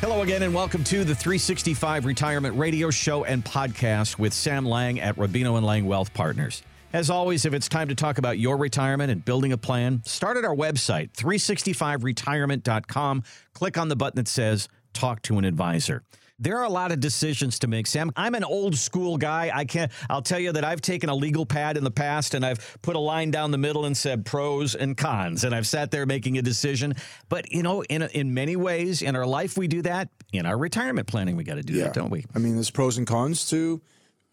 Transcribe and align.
Hello 0.00 0.22
again, 0.22 0.42
and 0.42 0.54
welcome 0.54 0.82
to 0.84 1.04
the 1.04 1.14
365 1.14 2.06
Retirement 2.06 2.56
Radio 2.56 2.90
Show 2.90 3.24
and 3.24 3.44
Podcast 3.44 4.18
with 4.18 4.32
Sam 4.32 4.64
Lang 4.64 4.98
at 4.98 5.14
Rubino 5.16 5.58
and 5.58 5.66
Lang 5.66 5.84
Wealth 5.84 6.14
Partners. 6.14 6.62
As 6.94 7.10
always, 7.10 7.44
if 7.44 7.52
it's 7.52 7.68
time 7.68 7.88
to 7.88 7.94
talk 7.94 8.16
about 8.16 8.38
your 8.38 8.56
retirement 8.56 9.10
and 9.10 9.22
building 9.22 9.52
a 9.52 9.58
plan, 9.58 10.00
start 10.06 10.38
at 10.38 10.44
our 10.46 10.56
website, 10.56 11.12
365retirement.com. 11.12 13.24
Click 13.52 13.76
on 13.76 13.88
the 13.88 13.96
button 13.96 14.16
that 14.16 14.26
says 14.26 14.68
Talk 14.94 15.20
to 15.22 15.36
an 15.36 15.44
Advisor 15.44 16.02
there 16.40 16.58
are 16.58 16.64
a 16.64 16.70
lot 16.70 16.90
of 16.90 16.98
decisions 17.00 17.58
to 17.60 17.68
make. 17.68 17.86
Sam, 17.86 18.10
I'm 18.16 18.34
an 18.34 18.44
old 18.44 18.74
school 18.76 19.18
guy. 19.18 19.50
I 19.54 19.64
can't. 19.64 19.92
I'll 20.08 20.22
tell 20.22 20.40
you 20.40 20.52
that 20.52 20.64
I've 20.64 20.80
taken 20.80 21.10
a 21.10 21.14
legal 21.14 21.46
pad 21.46 21.76
in 21.76 21.84
the 21.84 21.90
past 21.90 22.34
and 22.34 22.44
I've 22.44 22.78
put 22.82 22.96
a 22.96 22.98
line 22.98 23.30
down 23.30 23.50
the 23.50 23.58
middle 23.58 23.84
and 23.84 23.96
said 23.96 24.24
pros 24.24 24.74
and 24.74 24.96
cons, 24.96 25.44
and 25.44 25.54
I've 25.54 25.66
sat 25.66 25.90
there 25.90 26.06
making 26.06 26.38
a 26.38 26.42
decision. 26.42 26.94
But 27.28 27.52
you 27.52 27.62
know, 27.62 27.84
in 27.84 28.02
in 28.02 28.34
many 28.34 28.56
ways 28.56 29.02
in 29.02 29.14
our 29.14 29.26
life, 29.26 29.56
we 29.58 29.68
do 29.68 29.82
that. 29.82 30.08
In 30.32 30.46
our 30.46 30.56
retirement 30.56 31.06
planning, 31.06 31.36
we 31.36 31.44
got 31.44 31.56
to 31.56 31.62
do 31.62 31.74
yeah. 31.74 31.84
that, 31.84 31.94
don't 31.94 32.10
we? 32.10 32.24
I 32.34 32.38
mean, 32.38 32.54
there's 32.54 32.70
pros 32.70 32.98
and 32.98 33.06
cons 33.06 33.48
to 33.50 33.82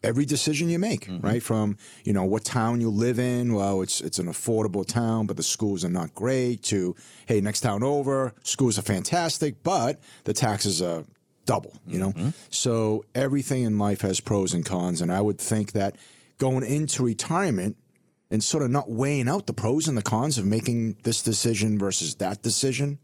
every 0.02 0.24
decision 0.24 0.68
you 0.68 0.78
make, 0.78 1.06
mm-hmm. 1.06 1.26
right? 1.26 1.42
From 1.42 1.76
you 2.04 2.12
know 2.12 2.24
what 2.24 2.44
town 2.44 2.80
you 2.80 2.90
live 2.90 3.18
in. 3.18 3.52
Well, 3.52 3.82
it's 3.82 4.00
it's 4.00 4.18
an 4.18 4.26
affordable 4.26 4.86
town, 4.86 5.26
but 5.26 5.36
the 5.36 5.42
schools 5.42 5.84
are 5.84 5.90
not 5.90 6.14
great. 6.14 6.62
To 6.64 6.96
hey, 7.26 7.40
next 7.40 7.60
town 7.60 7.82
over, 7.82 8.32
schools 8.44 8.78
are 8.78 8.82
fantastic, 8.82 9.62
but 9.62 10.00
the 10.24 10.32
taxes 10.32 10.80
are 10.80 11.04
double, 11.48 11.72
you 11.86 11.98
know? 11.98 12.12
Mm-hmm. 12.12 12.28
So 12.50 13.06
everything 13.14 13.62
in 13.64 13.78
life 13.78 14.02
has 14.02 14.20
pros 14.20 14.52
and 14.52 14.64
cons. 14.64 15.00
And 15.00 15.10
I 15.10 15.22
would 15.22 15.38
think 15.38 15.72
that 15.72 15.96
going 16.36 16.62
into 16.62 17.02
retirement 17.02 17.76
and 18.30 18.44
sort 18.44 18.62
of 18.62 18.70
not 18.70 18.90
weighing 18.90 19.30
out 19.30 19.46
the 19.46 19.54
pros 19.54 19.88
and 19.88 19.96
the 19.96 20.02
cons 20.02 20.36
of 20.36 20.44
making 20.44 20.98
this 21.04 21.22
decision 21.22 21.78
versus 21.78 22.16
that 22.16 22.42
decision 22.42 22.98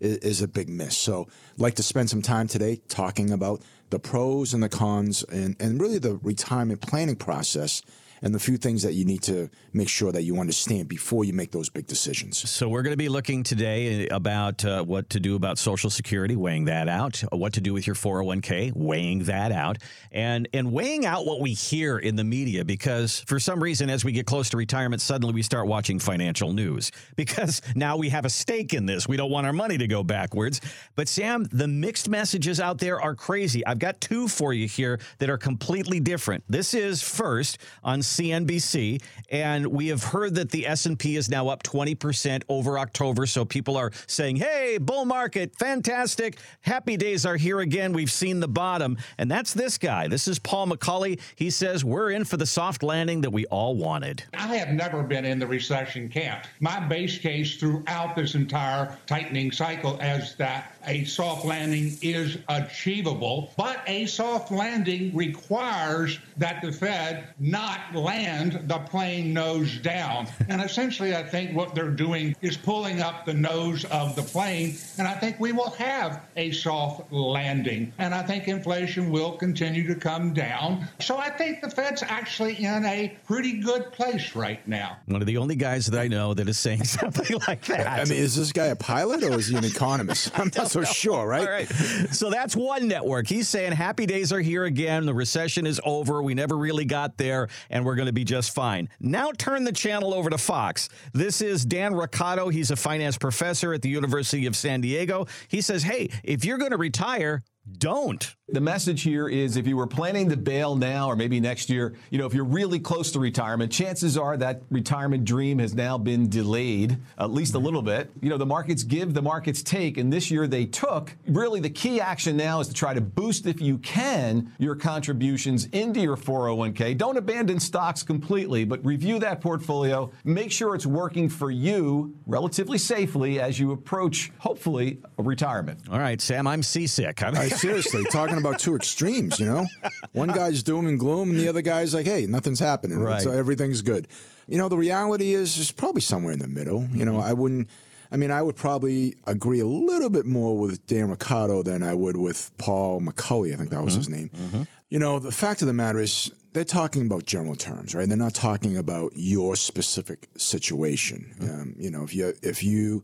is, 0.00 0.16
is 0.18 0.42
a 0.42 0.48
big 0.48 0.68
miss. 0.68 0.98
So 0.98 1.28
I'd 1.54 1.60
like 1.60 1.76
to 1.76 1.84
spend 1.84 2.10
some 2.10 2.22
time 2.22 2.48
today 2.48 2.80
talking 2.88 3.30
about 3.30 3.62
the 3.90 4.00
pros 4.00 4.52
and 4.52 4.64
the 4.64 4.68
cons 4.68 5.22
and, 5.22 5.54
and 5.60 5.80
really 5.80 5.98
the 5.98 6.16
retirement 6.16 6.80
planning 6.80 7.14
process 7.14 7.82
and 8.22 8.34
the 8.34 8.38
few 8.38 8.56
things 8.56 8.82
that 8.82 8.94
you 8.94 9.04
need 9.04 9.22
to 9.22 9.50
make 9.72 9.88
sure 9.88 10.12
that 10.12 10.22
you 10.22 10.38
understand 10.40 10.88
before 10.88 11.24
you 11.24 11.32
make 11.32 11.52
those 11.52 11.68
big 11.68 11.86
decisions. 11.86 12.48
So 12.48 12.68
we're 12.68 12.82
going 12.82 12.92
to 12.92 12.96
be 12.96 13.08
looking 13.08 13.42
today 13.42 14.08
about 14.08 14.64
uh, 14.64 14.82
what 14.82 15.10
to 15.10 15.20
do 15.20 15.36
about 15.36 15.58
Social 15.58 15.90
Security, 15.90 16.36
weighing 16.36 16.66
that 16.66 16.88
out, 16.88 17.22
what 17.32 17.52
to 17.54 17.60
do 17.60 17.72
with 17.72 17.86
your 17.86 17.96
401k, 17.96 18.72
weighing 18.74 19.24
that 19.24 19.52
out, 19.52 19.78
and 20.12 20.48
and 20.52 20.72
weighing 20.72 21.06
out 21.06 21.26
what 21.26 21.40
we 21.40 21.52
hear 21.52 21.98
in 21.98 22.16
the 22.16 22.24
media 22.24 22.64
because 22.64 23.20
for 23.26 23.38
some 23.38 23.62
reason 23.62 23.90
as 23.90 24.04
we 24.04 24.12
get 24.12 24.26
close 24.26 24.48
to 24.50 24.56
retirement 24.56 25.00
suddenly 25.02 25.34
we 25.34 25.42
start 25.42 25.66
watching 25.66 25.98
financial 25.98 26.52
news 26.52 26.90
because 27.16 27.62
now 27.74 27.96
we 27.96 28.08
have 28.08 28.24
a 28.24 28.30
stake 28.30 28.74
in 28.74 28.86
this. 28.86 29.08
We 29.08 29.16
don't 29.16 29.30
want 29.30 29.46
our 29.46 29.52
money 29.52 29.78
to 29.78 29.86
go 29.86 30.02
backwards. 30.02 30.60
But 30.94 31.08
Sam, 31.08 31.44
the 31.44 31.68
mixed 31.68 32.08
messages 32.08 32.60
out 32.60 32.78
there 32.78 33.00
are 33.00 33.14
crazy. 33.14 33.64
I've 33.66 33.78
got 33.78 34.00
two 34.00 34.28
for 34.28 34.52
you 34.52 34.66
here 34.66 35.00
that 35.18 35.30
are 35.30 35.38
completely 35.38 36.00
different. 36.00 36.44
This 36.48 36.74
is 36.74 37.02
first 37.02 37.58
on 37.82 38.02
CNBC, 38.06 39.02
and 39.30 39.66
we 39.66 39.88
have 39.88 40.02
heard 40.02 40.34
that 40.36 40.50
the 40.50 40.66
S&P 40.66 41.16
is 41.16 41.28
now 41.28 41.48
up 41.48 41.62
20% 41.62 42.42
over 42.48 42.78
October. 42.78 43.26
So 43.26 43.44
people 43.44 43.76
are 43.76 43.90
saying, 44.06 44.36
hey, 44.36 44.78
bull 44.78 45.04
market, 45.04 45.54
fantastic. 45.58 46.38
Happy 46.60 46.96
days 46.96 47.26
are 47.26 47.36
here 47.36 47.60
again. 47.60 47.92
We've 47.92 48.10
seen 48.10 48.40
the 48.40 48.48
bottom. 48.48 48.96
And 49.18 49.30
that's 49.30 49.52
this 49.52 49.78
guy. 49.78 50.08
This 50.08 50.28
is 50.28 50.38
Paul 50.38 50.68
McCulley. 50.68 51.20
He 51.34 51.50
says, 51.50 51.84
we're 51.84 52.12
in 52.12 52.24
for 52.24 52.36
the 52.36 52.46
soft 52.46 52.82
landing 52.82 53.20
that 53.22 53.30
we 53.30 53.46
all 53.46 53.76
wanted. 53.76 54.22
I 54.34 54.56
have 54.56 54.68
never 54.68 55.02
been 55.02 55.24
in 55.24 55.38
the 55.38 55.46
recession 55.46 56.08
camp. 56.08 56.44
My 56.60 56.80
base 56.80 57.18
case 57.18 57.56
throughout 57.56 58.14
this 58.14 58.34
entire 58.34 58.96
tightening 59.06 59.50
cycle 59.50 59.98
is 60.00 60.36
that 60.36 60.75
a 60.86 61.04
soft 61.04 61.44
landing 61.44 61.96
is 62.02 62.38
achievable, 62.48 63.52
but 63.56 63.82
a 63.86 64.06
soft 64.06 64.50
landing 64.50 65.14
requires 65.14 66.18
that 66.36 66.62
the 66.62 66.72
Fed 66.72 67.28
not 67.38 67.94
land 67.94 68.60
the 68.64 68.78
plane 68.78 69.32
nose 69.32 69.78
down. 69.78 70.26
and 70.48 70.60
essentially, 70.60 71.14
I 71.14 71.22
think 71.22 71.56
what 71.56 71.74
they're 71.74 71.90
doing 71.90 72.36
is 72.42 72.56
pulling 72.56 73.00
up 73.00 73.24
the 73.26 73.34
nose 73.34 73.84
of 73.86 74.16
the 74.16 74.22
plane, 74.22 74.76
and 74.98 75.06
I 75.06 75.14
think 75.14 75.40
we 75.40 75.52
will 75.52 75.70
have 75.70 76.22
a 76.36 76.52
soft 76.52 77.12
landing. 77.12 77.92
And 77.98 78.14
I 78.14 78.22
think 78.22 78.48
inflation 78.48 79.10
will 79.10 79.32
continue 79.32 79.86
to 79.88 79.94
come 79.94 80.32
down. 80.32 80.88
So 81.00 81.16
I 81.18 81.30
think 81.30 81.62
the 81.62 81.70
Fed's 81.70 82.02
actually 82.02 82.64
in 82.64 82.84
a 82.84 83.16
pretty 83.26 83.60
good 83.60 83.92
place 83.92 84.34
right 84.34 84.66
now. 84.66 84.98
One 85.06 85.20
of 85.20 85.26
the 85.26 85.38
only 85.38 85.56
guys 85.56 85.86
that 85.86 86.00
I 86.00 86.08
know 86.08 86.34
that 86.34 86.48
is 86.48 86.58
saying 86.58 86.84
something 86.84 87.38
like 87.46 87.64
that. 87.66 87.86
I 87.86 88.04
mean, 88.04 88.18
is 88.18 88.36
this 88.36 88.52
guy 88.52 88.66
a 88.66 88.76
pilot 88.76 89.22
or 89.22 89.38
is 89.38 89.48
he 89.48 89.56
an 89.56 89.64
economist? 89.64 90.30
I'm 90.38 90.50
not 90.56 90.70
so 90.84 90.92
sure, 90.92 91.26
right? 91.26 91.40
All 91.40 91.52
right. 91.52 91.72
So 92.16 92.30
that's 92.30 92.54
one 92.56 92.88
network. 92.88 93.26
He's 93.26 93.48
saying 93.48 93.72
happy 93.72 94.06
days 94.06 94.32
are 94.32 94.40
here 94.40 94.64
again. 94.64 95.06
The 95.06 95.14
recession 95.14 95.66
is 95.66 95.80
over. 95.84 96.22
We 96.22 96.34
never 96.34 96.56
really 96.56 96.84
got 96.84 97.16
there, 97.16 97.48
and 97.68 97.84
we're 97.84 97.94
going 97.94 98.06
to 98.06 98.12
be 98.12 98.24
just 98.24 98.54
fine. 98.54 98.88
Now 99.00 99.32
turn 99.32 99.64
the 99.64 99.72
channel 99.72 100.14
over 100.14 100.30
to 100.30 100.38
Fox. 100.38 100.88
This 101.12 101.40
is 101.40 101.64
Dan 101.64 101.92
Roccato. 101.92 102.52
He's 102.52 102.70
a 102.70 102.76
finance 102.76 103.18
professor 103.18 103.72
at 103.74 103.82
the 103.82 103.88
University 103.88 104.46
of 104.46 104.56
San 104.56 104.80
Diego. 104.80 105.26
He 105.48 105.60
says, 105.60 105.82
hey, 105.82 106.10
if 106.22 106.44
you're 106.44 106.58
going 106.58 106.70
to 106.70 106.76
retire, 106.76 107.42
don't. 107.78 108.34
The 108.48 108.60
message 108.60 109.02
here 109.02 109.28
is 109.28 109.56
if 109.56 109.66
you 109.66 109.76
were 109.76 109.88
planning 109.88 110.30
to 110.30 110.36
bail 110.36 110.76
now 110.76 111.08
or 111.08 111.16
maybe 111.16 111.40
next 111.40 111.68
year, 111.68 111.94
you 112.10 112.18
know, 112.18 112.26
if 112.26 112.32
you're 112.34 112.44
really 112.44 112.78
close 112.78 113.10
to 113.10 113.18
retirement, 113.18 113.72
chances 113.72 114.16
are 114.16 114.36
that 114.36 114.62
retirement 114.70 115.24
dream 115.24 115.58
has 115.58 115.74
now 115.74 115.98
been 115.98 116.28
delayed 116.28 116.96
at 117.18 117.32
least 117.32 117.54
a 117.54 117.58
little 117.58 117.82
bit. 117.82 118.08
You 118.20 118.30
know, 118.30 118.38
the 118.38 118.46
markets 118.46 118.84
give, 118.84 119.14
the 119.14 119.22
markets 119.22 119.64
take, 119.64 119.98
and 119.98 120.12
this 120.12 120.30
year 120.30 120.46
they 120.46 120.64
took. 120.64 121.16
Really, 121.26 121.58
the 121.58 121.70
key 121.70 122.00
action 122.00 122.36
now 122.36 122.60
is 122.60 122.68
to 122.68 122.74
try 122.74 122.94
to 122.94 123.00
boost, 123.00 123.46
if 123.46 123.60
you 123.60 123.78
can, 123.78 124.52
your 124.58 124.76
contributions 124.76 125.64
into 125.72 125.98
your 125.98 126.16
401k. 126.16 126.96
Don't 126.96 127.16
abandon 127.16 127.58
stocks 127.58 128.04
completely, 128.04 128.64
but 128.64 128.84
review 128.86 129.18
that 129.18 129.40
portfolio. 129.40 130.08
Make 130.22 130.52
sure 130.52 130.76
it's 130.76 130.86
working 130.86 131.28
for 131.28 131.50
you 131.50 132.14
relatively 132.26 132.78
safely 132.78 133.40
as 133.40 133.58
you 133.58 133.72
approach, 133.72 134.30
hopefully, 134.38 135.00
a 135.18 135.22
retirement. 135.24 135.80
All 135.90 135.98
right, 135.98 136.20
Sam, 136.20 136.46
I'm 136.46 136.62
seasick. 136.62 137.24
I'm 137.24 137.34
seriously, 137.56 138.04
talking 138.10 138.38
about 138.38 138.58
two 138.58 138.76
extremes, 138.76 139.40
you 139.40 139.46
know? 139.46 139.66
One 140.12 140.28
guy's 140.28 140.62
doom 140.62 140.86
and 140.86 140.98
gloom, 140.98 141.30
and 141.30 141.38
the 141.38 141.48
other 141.48 141.62
guy's 141.62 141.94
like, 141.94 142.06
hey, 142.06 142.26
nothing's 142.26 142.60
happening. 142.60 142.98
Right. 142.98 143.22
So 143.22 143.30
everything's 143.30 143.82
good. 143.82 144.08
You 144.46 144.58
know, 144.58 144.68
the 144.68 144.76
reality 144.76 145.34
is, 145.34 145.58
it's 145.58 145.72
probably 145.72 146.00
somewhere 146.00 146.32
in 146.32 146.38
the 146.38 146.48
middle. 146.48 146.86
You 146.92 147.04
know, 147.04 147.14
mm-hmm. 147.14 147.28
I 147.28 147.32
wouldn't. 147.32 147.68
I 148.12 148.16
mean, 148.16 148.30
I 148.30 148.40
would 148.40 148.54
probably 148.54 149.16
agree 149.26 149.58
a 149.58 149.66
little 149.66 150.10
bit 150.10 150.26
more 150.26 150.56
with 150.56 150.86
Dan 150.86 151.14
Roccato 151.14 151.64
than 151.64 151.82
I 151.82 151.92
would 151.92 152.16
with 152.16 152.52
Paul 152.56 153.00
McCulley. 153.00 153.52
I 153.52 153.56
think 153.56 153.70
that 153.70 153.82
was 153.82 153.94
mm-hmm. 153.94 153.98
his 153.98 154.08
name. 154.08 154.28
Mm-hmm. 154.28 154.62
You 154.90 154.98
know, 155.00 155.18
the 155.18 155.32
fact 155.32 155.62
of 155.62 155.66
the 155.66 155.74
matter 155.74 155.98
is, 155.98 156.30
they're 156.52 156.64
talking 156.64 157.04
about 157.04 157.26
general 157.26 157.56
terms, 157.56 157.94
right? 157.94 158.08
They're 158.08 158.16
not 158.16 158.34
talking 158.34 158.76
about 158.76 159.12
your 159.16 159.56
specific 159.56 160.28
situation. 160.36 161.34
Mm-hmm. 161.40 161.60
Um, 161.60 161.74
you 161.76 161.90
know, 161.90 162.04
if 162.04 162.14
you 162.14 162.32
if 162.42 162.62
you 162.62 163.02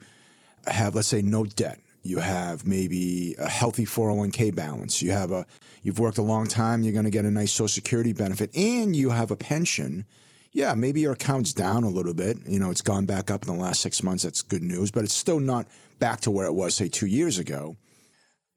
have, 0.69 0.95
let's 0.95 1.09
say, 1.09 1.21
no 1.23 1.45
debt, 1.45 1.81
you 2.03 2.19
have 2.19 2.67
maybe 2.67 3.35
a 3.39 3.49
healthy 3.49 3.85
401k 3.85 4.55
balance, 4.55 5.03
you 5.03 5.13
have 5.13 5.31
a 5.31 5.47
you've 5.83 5.99
worked 5.99 6.19
a 6.19 6.23
long 6.23 6.47
time, 6.47 6.83
you're 6.83 6.93
going 6.93 7.05
to 7.05 7.11
get 7.11 7.25
a 7.25 7.31
nice 7.31 7.53
social 7.53 7.69
security 7.69 8.13
benefit 8.13 8.55
and 8.57 8.95
you 8.95 9.11
have 9.11 9.31
a 9.31 9.37
pension. 9.37 10.05
Yeah, 10.53 10.75
maybe 10.75 11.01
your 11.01 11.13
account's 11.13 11.55
down 11.55 11.83
a 11.83 11.89
little 11.89 12.13
bit. 12.13 12.37
You 12.47 12.59
know, 12.59 12.71
it's 12.71 12.83
gone 12.83 13.07
back 13.07 13.31
up 13.31 13.47
in 13.47 13.57
the 13.57 13.61
last 13.61 13.81
6 13.81 14.03
months. 14.03 14.25
That's 14.25 14.43
good 14.43 14.63
news, 14.63 14.91
but 14.91 15.05
it's 15.05 15.15
still 15.15 15.41
not 15.41 15.67
back 15.99 16.21
to 16.23 16.31
where 16.31 16.47
it 16.47 16.53
was 16.53 16.75
say 16.75 16.89
2 16.89 17.07
years 17.07 17.39
ago. 17.39 17.77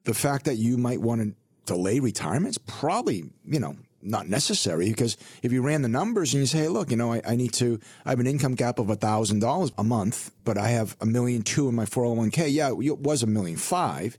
The 0.04 0.14
fact 0.14 0.44
that 0.44 0.56
you 0.56 0.76
might 0.76 1.00
want 1.00 1.22
to 1.22 1.34
delay 1.64 1.98
retirement 2.00 2.50
is 2.50 2.58
probably, 2.58 3.24
you 3.44 3.58
know, 3.58 3.76
not 4.06 4.28
necessary 4.28 4.88
because 4.88 5.16
if 5.42 5.52
you 5.52 5.62
ran 5.62 5.82
the 5.82 5.88
numbers 5.88 6.32
and 6.32 6.42
you 6.42 6.46
say, 6.46 6.58
hey, 6.58 6.68
look, 6.68 6.90
you 6.90 6.96
know, 6.96 7.12
I, 7.12 7.22
I 7.26 7.36
need 7.36 7.52
to, 7.54 7.80
I 8.04 8.10
have 8.10 8.20
an 8.20 8.26
income 8.26 8.54
gap 8.54 8.78
of 8.78 8.86
$1,000 8.86 9.72
a 9.76 9.84
month, 9.84 10.30
but 10.44 10.56
I 10.56 10.68
have 10.68 10.96
a 11.00 11.06
million 11.06 11.42
two 11.42 11.68
in 11.68 11.74
my 11.74 11.84
401k. 11.84 12.52
Yeah, 12.52 12.70
it 12.70 12.98
was 12.98 13.22
a 13.22 13.26
million 13.26 13.56
five. 13.56 14.18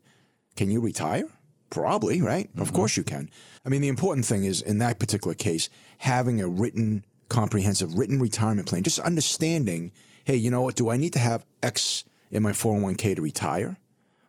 Can 0.56 0.72
you 0.72 0.82
retire? 0.82 1.26
Probably, 1.70 2.22
right? 2.22 2.50
Mm-hmm. 2.50 2.62
Of 2.62 2.74
course 2.74 2.98
you 2.98 3.04
can. 3.04 3.30
I 3.66 3.70
mean, 3.70 3.82
the 3.82 3.88
important 3.88 4.26
thing 4.26 4.44
is 4.44 4.62
in 4.62 4.78
that 4.80 5.00
particular 5.00 5.36
case, 5.36 5.70
having 6.00 6.42
a 6.42 6.48
written, 6.48 7.06
comprehensive 7.30 7.98
written 7.98 8.20
retirement 8.20 8.68
plan, 8.68 8.84
just 8.84 9.00
understanding, 9.00 9.92
hey, 10.24 10.36
you 10.36 10.50
know 10.50 10.62
what? 10.62 10.76
Do 10.76 10.90
I 10.90 10.98
need 10.98 11.14
to 11.14 11.20
have 11.20 11.46
X 11.62 12.04
in 12.32 12.44
my 12.44 12.52
401k 12.52 13.16
to 13.16 13.22
retire? 13.22 13.78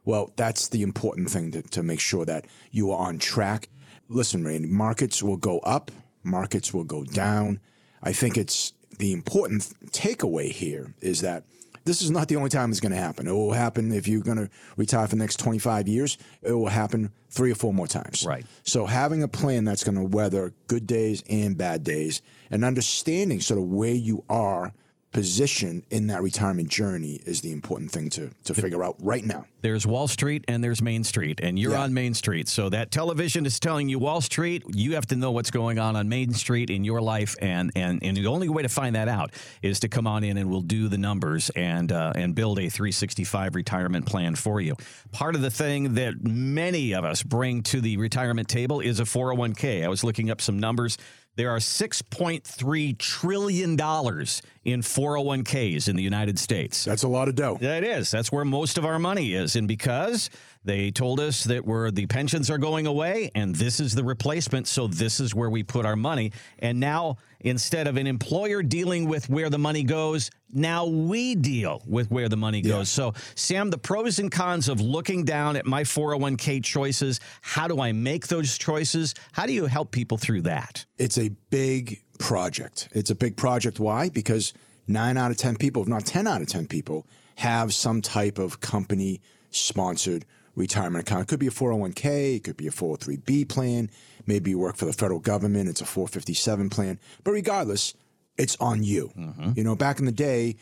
Well, 0.04 0.32
that's 0.36 0.68
the 0.68 0.82
important 0.82 1.30
thing 1.30 1.52
to, 1.52 1.62
to 1.62 1.82
make 1.82 2.00
sure 2.00 2.24
that 2.24 2.46
you 2.70 2.90
are 2.92 2.98
on 2.98 3.18
track 3.18 3.68
listen, 4.08 4.44
Randy, 4.44 4.68
markets 4.68 5.22
will 5.22 5.36
go 5.36 5.58
up, 5.60 5.90
markets 6.22 6.72
will 6.72 6.84
go 6.84 7.04
down. 7.04 7.60
I 8.02 8.12
think 8.12 8.36
it's 8.36 8.72
the 8.98 9.12
important 9.12 9.62
takeaway 9.90 10.50
here 10.50 10.94
is 11.00 11.20
that 11.20 11.44
this 11.84 12.02
is 12.02 12.10
not 12.10 12.28
the 12.28 12.36
only 12.36 12.50
time 12.50 12.70
it's 12.70 12.80
going 12.80 12.92
to 12.92 12.98
happen. 12.98 13.26
It 13.26 13.32
will 13.32 13.52
happen 13.52 13.92
if 13.92 14.06
you're 14.06 14.22
going 14.22 14.36
to 14.36 14.50
retire 14.76 15.06
for 15.06 15.16
the 15.16 15.20
next 15.20 15.38
25 15.38 15.88
years. 15.88 16.18
It 16.42 16.52
will 16.52 16.68
happen 16.68 17.10
three 17.30 17.50
or 17.50 17.54
four 17.54 17.72
more 17.72 17.86
times. 17.86 18.26
Right. 18.26 18.44
So 18.62 18.84
having 18.84 19.22
a 19.22 19.28
plan 19.28 19.64
that's 19.64 19.84
going 19.84 19.96
to 19.96 20.04
weather 20.04 20.52
good 20.66 20.86
days 20.86 21.24
and 21.30 21.56
bad 21.56 21.84
days 21.84 22.20
and 22.50 22.64
understanding 22.64 23.40
sort 23.40 23.58
of 23.58 23.66
where 23.66 23.94
you 23.94 24.22
are 24.28 24.74
position 25.12 25.82
in 25.90 26.08
that 26.08 26.22
retirement 26.22 26.68
journey 26.68 27.20
is 27.24 27.40
the 27.40 27.50
important 27.50 27.90
thing 27.90 28.10
to, 28.10 28.30
to 28.44 28.54
figure 28.54 28.84
out 28.84 28.96
right 29.00 29.24
now. 29.24 29.46
There's 29.60 29.86
Wall 29.86 30.06
Street 30.06 30.44
and 30.46 30.62
there's 30.62 30.82
Main 30.82 31.02
Street, 31.02 31.40
and 31.42 31.58
you're 31.58 31.72
yeah. 31.72 31.82
on 31.82 31.94
Main 31.94 32.14
Street. 32.14 32.46
So 32.48 32.68
that 32.68 32.90
television 32.90 33.46
is 33.46 33.58
telling 33.58 33.88
you 33.88 33.98
Wall 33.98 34.20
Street. 34.20 34.62
You 34.68 34.94
have 34.94 35.06
to 35.06 35.16
know 35.16 35.32
what's 35.32 35.50
going 35.50 35.78
on 35.78 35.96
on 35.96 36.08
Main 36.08 36.32
Street 36.32 36.70
in 36.70 36.84
your 36.84 37.00
life, 37.00 37.34
and 37.40 37.72
and, 37.74 38.02
and 38.02 38.16
the 38.16 38.26
only 38.26 38.48
way 38.48 38.62
to 38.62 38.68
find 38.68 38.94
that 38.94 39.08
out 39.08 39.32
is 39.62 39.80
to 39.80 39.88
come 39.88 40.06
on 40.06 40.24
in 40.24 40.36
and 40.36 40.48
we'll 40.48 40.60
do 40.60 40.88
the 40.88 40.98
numbers 40.98 41.50
and 41.50 41.90
uh, 41.90 42.12
and 42.14 42.34
build 42.34 42.58
a 42.58 42.68
365 42.68 43.54
retirement 43.54 44.06
plan 44.06 44.34
for 44.34 44.60
you. 44.60 44.76
Part 45.10 45.34
of 45.34 45.40
the 45.40 45.50
thing 45.50 45.94
that 45.94 46.22
many 46.22 46.92
of 46.92 47.04
us 47.04 47.22
bring 47.22 47.62
to 47.64 47.80
the 47.80 47.96
retirement 47.96 48.48
table 48.48 48.80
is 48.80 49.00
a 49.00 49.04
401k. 49.04 49.84
I 49.84 49.88
was 49.88 50.04
looking 50.04 50.30
up 50.30 50.40
some 50.40 50.58
numbers. 50.58 50.98
There 51.38 51.50
are 51.50 51.58
$6.3 51.58 52.98
trillion 52.98 53.70
in 53.70 53.76
401ks 53.78 55.88
in 55.88 55.94
the 55.94 56.02
United 56.02 56.36
States. 56.36 56.84
That's 56.84 57.04
a 57.04 57.08
lot 57.08 57.28
of 57.28 57.36
dough. 57.36 57.58
That 57.60 57.84
is. 57.84 58.10
That's 58.10 58.32
where 58.32 58.44
most 58.44 58.76
of 58.76 58.84
our 58.84 58.98
money 58.98 59.34
is. 59.34 59.54
And 59.54 59.68
because 59.68 60.30
they 60.68 60.90
told 60.90 61.18
us 61.18 61.44
that 61.44 61.64
where 61.64 61.90
the 61.90 62.06
pensions 62.06 62.50
are 62.50 62.58
going 62.58 62.86
away 62.86 63.30
and 63.34 63.54
this 63.54 63.80
is 63.80 63.94
the 63.94 64.04
replacement, 64.04 64.68
so 64.68 64.86
this 64.86 65.18
is 65.18 65.34
where 65.34 65.48
we 65.48 65.62
put 65.62 65.86
our 65.86 65.96
money. 65.96 66.32
And 66.58 66.78
now 66.78 67.16
instead 67.40 67.86
of 67.86 67.96
an 67.96 68.06
employer 68.06 68.62
dealing 68.62 69.08
with 69.08 69.28
where 69.30 69.48
the 69.48 69.58
money 69.58 69.82
goes, 69.82 70.30
now 70.52 70.86
we 70.86 71.34
deal 71.34 71.82
with 71.86 72.10
where 72.10 72.28
the 72.28 72.36
money 72.36 72.60
goes. 72.60 72.98
Yeah. 72.98 73.12
So, 73.12 73.14
Sam, 73.34 73.70
the 73.70 73.78
pros 73.78 74.18
and 74.18 74.30
cons 74.30 74.68
of 74.68 74.80
looking 74.80 75.24
down 75.24 75.56
at 75.56 75.66
my 75.66 75.84
401k 75.84 76.62
choices, 76.62 77.20
how 77.40 77.68
do 77.68 77.80
I 77.80 77.92
make 77.92 78.28
those 78.28 78.58
choices? 78.58 79.14
How 79.32 79.46
do 79.46 79.52
you 79.52 79.66
help 79.66 79.90
people 79.90 80.18
through 80.18 80.42
that? 80.42 80.84
It's 80.98 81.18
a 81.18 81.30
big 81.50 82.02
project. 82.18 82.88
It's 82.92 83.10
a 83.10 83.14
big 83.14 83.36
project. 83.36 83.80
Why? 83.80 84.08
Because 84.08 84.52
nine 84.86 85.16
out 85.16 85.30
of 85.30 85.36
10 85.36 85.56
people, 85.56 85.82
if 85.82 85.88
not 85.88 86.04
10 86.04 86.26
out 86.26 86.40
of 86.42 86.48
10 86.48 86.66
people, 86.66 87.06
have 87.36 87.72
some 87.72 88.02
type 88.02 88.38
of 88.38 88.60
company 88.60 89.20
sponsored 89.50 90.24
retirement 90.58 91.08
account. 91.08 91.22
It 91.22 91.28
could 91.28 91.40
be 91.40 91.46
a 91.46 91.50
401k, 91.50 92.36
it 92.36 92.44
could 92.44 92.56
be 92.56 92.66
a 92.66 92.70
403b 92.70 93.48
plan, 93.48 93.90
maybe 94.26 94.50
you 94.50 94.58
work 94.58 94.76
for 94.76 94.84
the 94.84 94.92
federal 94.92 95.20
government, 95.20 95.68
it's 95.68 95.80
a 95.80 95.86
457 95.86 96.70
plan. 96.70 96.98
But 97.24 97.32
regardless, 97.32 97.94
it's 98.36 98.56
on 98.60 98.82
you. 98.82 99.10
Mm-hmm. 99.16 99.52
You 99.56 99.64
know, 99.64 99.74
back 99.74 99.98
in 99.98 100.04
the 100.04 100.12
day, 100.12 100.56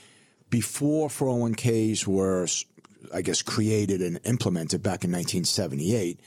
before 0.50 1.08
401ks 1.08 2.06
were, 2.06 2.46
I 3.12 3.22
guess, 3.22 3.42
created 3.42 4.00
and 4.00 4.20
implemented 4.24 4.82
back 4.82 5.04
in 5.04 5.10
1978, 5.10 6.20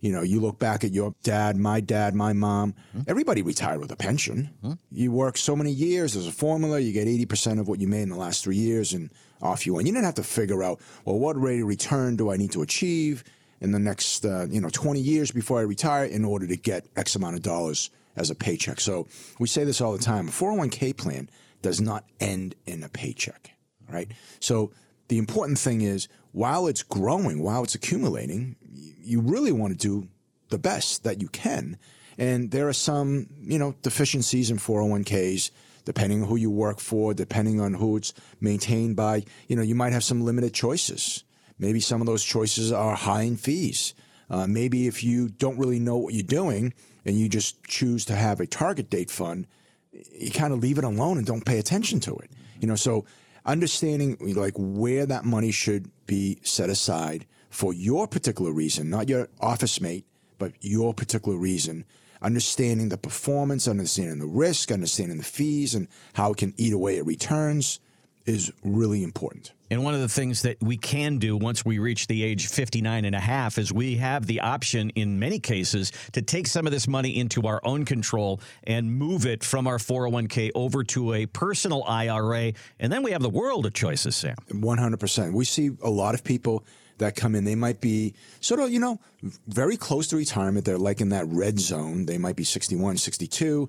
you 0.00 0.12
know, 0.12 0.22
you 0.22 0.40
look 0.40 0.58
back 0.58 0.84
at 0.84 0.92
your 0.92 1.14
dad, 1.22 1.56
my 1.56 1.80
dad, 1.80 2.14
my 2.14 2.32
mom, 2.32 2.74
mm-hmm. 2.90 3.02
everybody 3.08 3.42
retired 3.42 3.80
with 3.80 3.90
a 3.90 3.96
pension. 3.96 4.50
Mm-hmm. 4.62 4.74
You 4.90 5.12
work 5.12 5.36
so 5.36 5.56
many 5.56 5.70
years, 5.70 6.14
there's 6.14 6.26
a 6.26 6.32
formula, 6.32 6.78
you 6.78 6.92
get 6.92 7.08
80% 7.08 7.60
of 7.60 7.68
what 7.68 7.80
you 7.80 7.88
made 7.88 8.02
in 8.02 8.10
the 8.10 8.16
last 8.16 8.44
three 8.44 8.56
years, 8.56 8.92
and 8.92 9.10
off 9.42 9.66
you 9.66 9.74
went. 9.74 9.86
You 9.86 9.92
didn't 9.92 10.06
have 10.06 10.14
to 10.14 10.22
figure 10.22 10.62
out, 10.62 10.80
well, 11.04 11.18
what 11.18 11.40
rate 11.40 11.60
of 11.60 11.66
return 11.66 12.16
do 12.16 12.30
I 12.30 12.36
need 12.36 12.52
to 12.52 12.62
achieve 12.62 13.24
in 13.60 13.72
the 13.72 13.78
next, 13.78 14.24
uh, 14.24 14.46
you 14.50 14.60
know, 14.60 14.68
20 14.70 15.00
years 15.00 15.30
before 15.30 15.58
I 15.58 15.62
retire 15.62 16.04
in 16.04 16.24
order 16.24 16.46
to 16.46 16.56
get 16.56 16.86
X 16.96 17.16
amount 17.16 17.36
of 17.36 17.42
dollars 17.42 17.90
as 18.16 18.30
a 18.30 18.34
paycheck. 18.34 18.80
So 18.80 19.06
we 19.38 19.48
say 19.48 19.64
this 19.64 19.80
all 19.80 19.92
the 19.92 19.98
time. 19.98 20.28
A 20.28 20.30
401k 20.30 20.96
plan 20.96 21.28
does 21.62 21.80
not 21.80 22.04
end 22.20 22.54
in 22.66 22.82
a 22.82 22.88
paycheck, 22.88 23.50
right? 23.88 24.10
So 24.40 24.72
the 25.08 25.18
important 25.18 25.58
thing 25.58 25.82
is 25.82 26.08
while 26.36 26.66
it's 26.66 26.82
growing, 26.82 27.42
while 27.42 27.64
it's 27.64 27.74
accumulating, 27.74 28.56
you 29.02 29.22
really 29.22 29.52
want 29.52 29.72
to 29.72 29.78
do 29.78 30.06
the 30.50 30.58
best 30.58 31.02
that 31.02 31.22
you 31.22 31.28
can. 31.28 31.78
And 32.18 32.50
there 32.50 32.68
are 32.68 32.74
some, 32.74 33.28
you 33.40 33.58
know, 33.58 33.74
deficiencies 33.80 34.50
in 34.50 34.58
401ks 34.58 35.50
depending 35.86 36.22
on 36.22 36.28
who 36.28 36.36
you 36.36 36.50
work 36.50 36.78
for, 36.78 37.14
depending 37.14 37.58
on 37.58 37.72
who 37.72 37.96
it's 37.96 38.12
maintained 38.38 38.96
by. 38.96 39.24
You 39.48 39.56
know, 39.56 39.62
you 39.62 39.74
might 39.74 39.94
have 39.94 40.04
some 40.04 40.26
limited 40.26 40.52
choices. 40.52 41.24
Maybe 41.58 41.80
some 41.80 42.02
of 42.02 42.06
those 42.06 42.22
choices 42.22 42.70
are 42.70 42.94
high 42.94 43.22
in 43.22 43.38
fees. 43.38 43.94
Uh, 44.28 44.46
maybe 44.46 44.86
if 44.86 45.02
you 45.02 45.30
don't 45.30 45.58
really 45.58 45.78
know 45.78 45.96
what 45.96 46.12
you're 46.12 46.22
doing 46.22 46.74
and 47.06 47.18
you 47.18 47.30
just 47.30 47.64
choose 47.64 48.04
to 48.04 48.14
have 48.14 48.40
a 48.40 48.46
target 48.46 48.90
date 48.90 49.10
fund, 49.10 49.46
you 49.90 50.30
kind 50.30 50.52
of 50.52 50.58
leave 50.58 50.76
it 50.76 50.84
alone 50.84 51.16
and 51.16 51.26
don't 51.26 51.46
pay 51.46 51.58
attention 51.58 51.98
to 52.00 52.14
it. 52.16 52.30
You 52.60 52.68
know, 52.68 52.76
so 52.76 53.06
understanding 53.46 54.16
like 54.20 54.54
where 54.56 55.06
that 55.06 55.24
money 55.24 55.50
should 55.50 55.90
be 56.06 56.38
set 56.42 56.68
aside 56.68 57.26
for 57.48 57.72
your 57.72 58.06
particular 58.06 58.52
reason, 58.52 58.90
not 58.90 59.08
your 59.08 59.28
office 59.40 59.80
mate, 59.80 60.04
but 60.38 60.52
your 60.60 60.92
particular 60.92 61.38
reason 61.38 61.84
understanding 62.22 62.88
the 62.88 62.98
performance, 62.98 63.68
understanding 63.68 64.18
the 64.18 64.26
risk, 64.26 64.72
understanding 64.72 65.18
the 65.18 65.24
fees, 65.24 65.74
and 65.74 65.88
how 66.14 66.32
it 66.32 66.38
can 66.38 66.54
eat 66.56 66.72
away 66.72 66.98
at 66.98 67.06
returns 67.06 67.78
is 68.24 68.52
really 68.64 69.02
important. 69.02 69.52
And 69.70 69.82
one 69.82 69.94
of 69.94 70.00
the 70.00 70.08
things 70.08 70.42
that 70.42 70.58
we 70.60 70.76
can 70.76 71.18
do 71.18 71.36
once 71.36 71.64
we 71.64 71.78
reach 71.78 72.06
the 72.06 72.22
age 72.22 72.46
59 72.46 73.04
and 73.04 73.14
a 73.14 73.20
half 73.20 73.58
is 73.58 73.72
we 73.72 73.96
have 73.96 74.26
the 74.26 74.40
option 74.40 74.90
in 74.90 75.18
many 75.18 75.38
cases 75.40 75.92
to 76.12 76.22
take 76.22 76.46
some 76.46 76.66
of 76.66 76.72
this 76.72 76.86
money 76.86 77.18
into 77.18 77.46
our 77.46 77.60
own 77.64 77.84
control 77.84 78.40
and 78.64 78.92
move 78.92 79.26
it 79.26 79.42
from 79.42 79.66
our 79.66 79.78
401k 79.78 80.52
over 80.54 80.84
to 80.84 81.14
a 81.14 81.26
personal 81.26 81.82
IRA. 81.84 82.52
And 82.78 82.92
then 82.92 83.02
we 83.02 83.10
have 83.10 83.22
the 83.22 83.30
world 83.30 83.66
of 83.66 83.74
choices, 83.74 84.14
Sam. 84.16 84.36
100%. 84.50 85.32
We 85.32 85.44
see 85.44 85.70
a 85.82 85.90
lot 85.90 86.14
of 86.14 86.22
people 86.22 86.64
that 86.98 87.16
come 87.16 87.34
in. 87.34 87.44
They 87.44 87.54
might 87.54 87.80
be 87.80 88.14
sort 88.40 88.60
of, 88.60 88.70
you 88.70 88.80
know, 88.80 89.00
very 89.48 89.76
close 89.76 90.06
to 90.08 90.16
retirement. 90.16 90.64
They're 90.64 90.78
like 90.78 91.00
in 91.00 91.10
that 91.10 91.26
red 91.26 91.58
zone. 91.58 92.06
They 92.06 92.18
might 92.18 92.36
be 92.36 92.44
61, 92.44 92.98
62, 92.98 93.68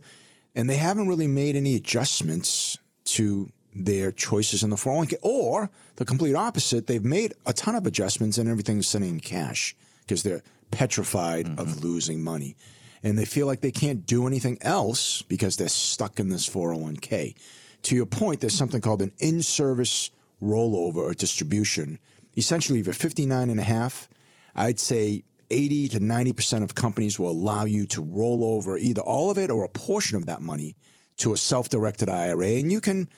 and 0.55 0.69
they 0.69 0.77
haven't 0.77 1.07
really 1.07 1.27
made 1.27 1.55
any 1.55 1.75
adjustments 1.75 2.77
to 3.05 3.49
their 3.85 4.11
choices 4.11 4.63
in 4.63 4.69
the 4.69 4.75
401k. 4.75 5.15
Or 5.21 5.69
the 5.95 6.05
complete 6.05 6.35
opposite, 6.35 6.87
they've 6.87 7.03
made 7.03 7.33
a 7.45 7.53
ton 7.53 7.75
of 7.75 7.85
adjustments 7.85 8.37
and 8.37 8.49
everything's 8.49 8.87
sitting 8.87 9.09
in 9.09 9.19
cash 9.19 9.75
because 10.01 10.23
they're 10.23 10.43
petrified 10.71 11.45
mm-hmm. 11.45 11.59
of 11.59 11.83
losing 11.83 12.23
money. 12.23 12.55
And 13.03 13.17
they 13.17 13.25
feel 13.25 13.47
like 13.47 13.61
they 13.61 13.71
can't 13.71 14.05
do 14.05 14.27
anything 14.27 14.57
else 14.61 15.21
because 15.21 15.57
they're 15.57 15.69
stuck 15.69 16.19
in 16.19 16.29
this 16.29 16.49
401k. 16.49 17.35
To 17.83 17.95
your 17.95 18.07
point, 18.07 18.41
there's 18.41 18.55
something 18.55 18.81
called 18.81 19.01
an 19.01 19.11
in 19.19 19.41
service 19.43 20.09
rollover 20.41 20.97
or 20.97 21.13
distribution 21.13 21.99
essentially 22.37 22.79
if 22.79 22.85
you're 22.85 22.93
59 22.93 23.49
and 23.49 23.59
a 23.59 23.63
half, 23.63 24.07
I'd 24.55 24.79
say 24.79 25.23
80 25.49 25.89
to 25.89 25.99
90% 25.99 26.63
of 26.63 26.75
companies 26.75 27.19
will 27.19 27.31
allow 27.31 27.65
you 27.65 27.85
to 27.87 28.01
roll 28.01 28.43
over 28.43 28.77
either 28.77 29.01
all 29.01 29.31
of 29.31 29.37
it 29.37 29.49
or 29.49 29.63
a 29.63 29.69
portion 29.69 30.17
of 30.17 30.27
that 30.27 30.41
money 30.41 30.75
to 31.17 31.33
a 31.33 31.37
self-directed 31.37 32.09
IRA 32.09 32.47
and 32.47 32.71
you 32.71 32.79
can 32.79 33.09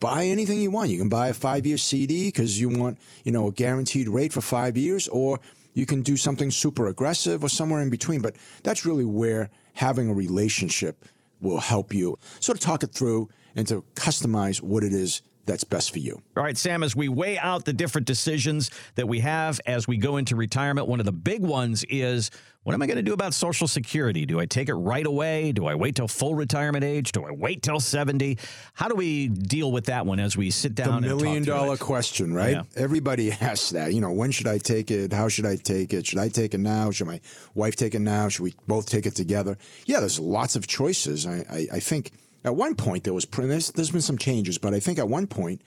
buy 0.00 0.24
anything 0.24 0.60
you 0.60 0.70
want. 0.70 0.90
You 0.90 0.98
can 0.98 1.08
buy 1.08 1.28
a 1.28 1.34
5-year 1.34 1.78
CD 1.78 2.30
cuz 2.30 2.60
you 2.60 2.68
want, 2.68 2.98
you 3.24 3.32
know, 3.32 3.48
a 3.48 3.52
guaranteed 3.52 4.08
rate 4.08 4.32
for 4.32 4.40
5 4.40 4.76
years 4.76 5.08
or 5.08 5.40
you 5.74 5.86
can 5.86 6.02
do 6.02 6.16
something 6.16 6.50
super 6.50 6.88
aggressive 6.88 7.44
or 7.44 7.48
somewhere 7.48 7.80
in 7.82 7.90
between, 7.90 8.20
but 8.20 8.36
that's 8.62 8.84
really 8.84 9.04
where 9.04 9.50
having 9.74 10.08
a 10.08 10.14
relationship 10.14 11.04
will 11.40 11.60
help 11.60 11.94
you 11.94 12.18
sort 12.40 12.58
of 12.58 12.60
talk 12.60 12.82
it 12.82 12.92
through 12.92 13.28
and 13.54 13.68
to 13.68 13.84
customize 13.94 14.60
what 14.60 14.82
it 14.82 14.92
is 14.92 15.22
that's 15.48 15.64
best 15.64 15.90
for 15.90 15.98
you. 15.98 16.22
All 16.36 16.44
right, 16.44 16.56
Sam, 16.56 16.84
as 16.84 16.94
we 16.94 17.08
weigh 17.08 17.38
out 17.38 17.64
the 17.64 17.72
different 17.72 18.06
decisions 18.06 18.70
that 18.94 19.08
we 19.08 19.20
have 19.20 19.60
as 19.66 19.88
we 19.88 19.96
go 19.96 20.16
into 20.18 20.36
retirement, 20.36 20.86
one 20.86 21.00
of 21.00 21.06
the 21.06 21.12
big 21.12 21.42
ones 21.42 21.84
is 21.88 22.30
what 22.64 22.74
am 22.74 22.82
I 22.82 22.86
going 22.86 22.98
to 22.98 23.02
do 23.02 23.14
about 23.14 23.32
Social 23.32 23.66
Security? 23.66 24.26
Do 24.26 24.38
I 24.38 24.44
take 24.44 24.68
it 24.68 24.74
right 24.74 25.06
away? 25.06 25.52
Do 25.52 25.66
I 25.66 25.74
wait 25.74 25.96
till 25.96 26.06
full 26.06 26.34
retirement 26.34 26.84
age? 26.84 27.12
Do 27.12 27.24
I 27.24 27.30
wait 27.30 27.62
till 27.62 27.80
70? 27.80 28.36
How 28.74 28.88
do 28.88 28.94
we 28.94 29.28
deal 29.28 29.72
with 29.72 29.86
that 29.86 30.04
one 30.04 30.20
as 30.20 30.36
we 30.36 30.50
sit 30.50 30.74
down 30.74 31.00
the 31.00 31.08
million 31.08 31.44
dollar 31.44 31.74
it? 31.74 31.80
question, 31.80 32.34
right? 32.34 32.56
Yeah. 32.56 32.62
Everybody 32.76 33.32
asks 33.40 33.70
that. 33.70 33.94
You 33.94 34.02
know, 34.02 34.12
when 34.12 34.32
should 34.32 34.48
I 34.48 34.58
take 34.58 34.90
it? 34.90 35.14
How 35.14 35.28
should 35.28 35.46
I 35.46 35.56
take 35.56 35.94
it? 35.94 36.06
Should 36.06 36.18
I 36.18 36.28
take 36.28 36.52
it 36.52 36.58
now? 36.58 36.90
Should 36.90 37.06
my 37.06 37.20
wife 37.54 37.74
take 37.74 37.94
it 37.94 38.00
now? 38.00 38.28
Should 38.28 38.42
we 38.42 38.54
both 38.66 38.86
take 38.86 39.06
it 39.06 39.14
together? 39.14 39.56
Yeah, 39.86 40.00
there's 40.00 40.20
lots 40.20 40.54
of 40.54 40.66
choices. 40.66 41.26
I, 41.26 41.46
I, 41.50 41.66
I 41.76 41.80
think– 41.80 42.12
at 42.44 42.56
one 42.56 42.74
point, 42.74 43.04
there 43.04 43.14
was 43.14 43.24
there's, 43.24 43.72
there's 43.72 43.90
been 43.90 44.00
some 44.00 44.18
changes, 44.18 44.58
but 44.58 44.74
I 44.74 44.80
think 44.80 44.98
at 44.98 45.08
one 45.08 45.26
point, 45.26 45.62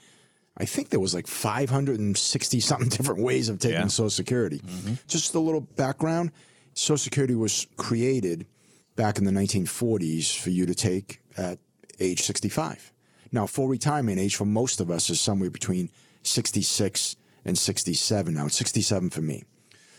I 0.56 0.64
think 0.64 0.90
there 0.90 1.00
was 1.00 1.14
like 1.14 1.26
560 1.26 2.60
something 2.60 2.88
different 2.90 3.22
ways 3.22 3.48
of 3.48 3.58
taking 3.58 3.80
yeah. 3.80 3.86
Social 3.86 4.10
Security. 4.10 4.58
Mm-hmm. 4.58 4.94
Just 5.06 5.34
a 5.34 5.38
little 5.38 5.60
background: 5.60 6.32
Social 6.74 6.98
Security 6.98 7.34
was 7.34 7.66
created 7.76 8.46
back 8.96 9.18
in 9.18 9.24
the 9.24 9.30
1940s 9.30 10.38
for 10.38 10.50
you 10.50 10.66
to 10.66 10.74
take 10.74 11.20
at 11.36 11.58
age 12.00 12.22
65. 12.22 12.92
Now, 13.30 13.46
full 13.46 13.68
retirement 13.68 14.18
age 14.18 14.36
for 14.36 14.44
most 14.44 14.80
of 14.80 14.90
us 14.90 15.08
is 15.08 15.20
somewhere 15.20 15.50
between 15.50 15.88
66 16.22 17.16
and 17.44 17.56
67. 17.56 18.34
Now, 18.34 18.46
it's 18.46 18.56
67 18.56 19.10
for 19.10 19.22
me. 19.22 19.44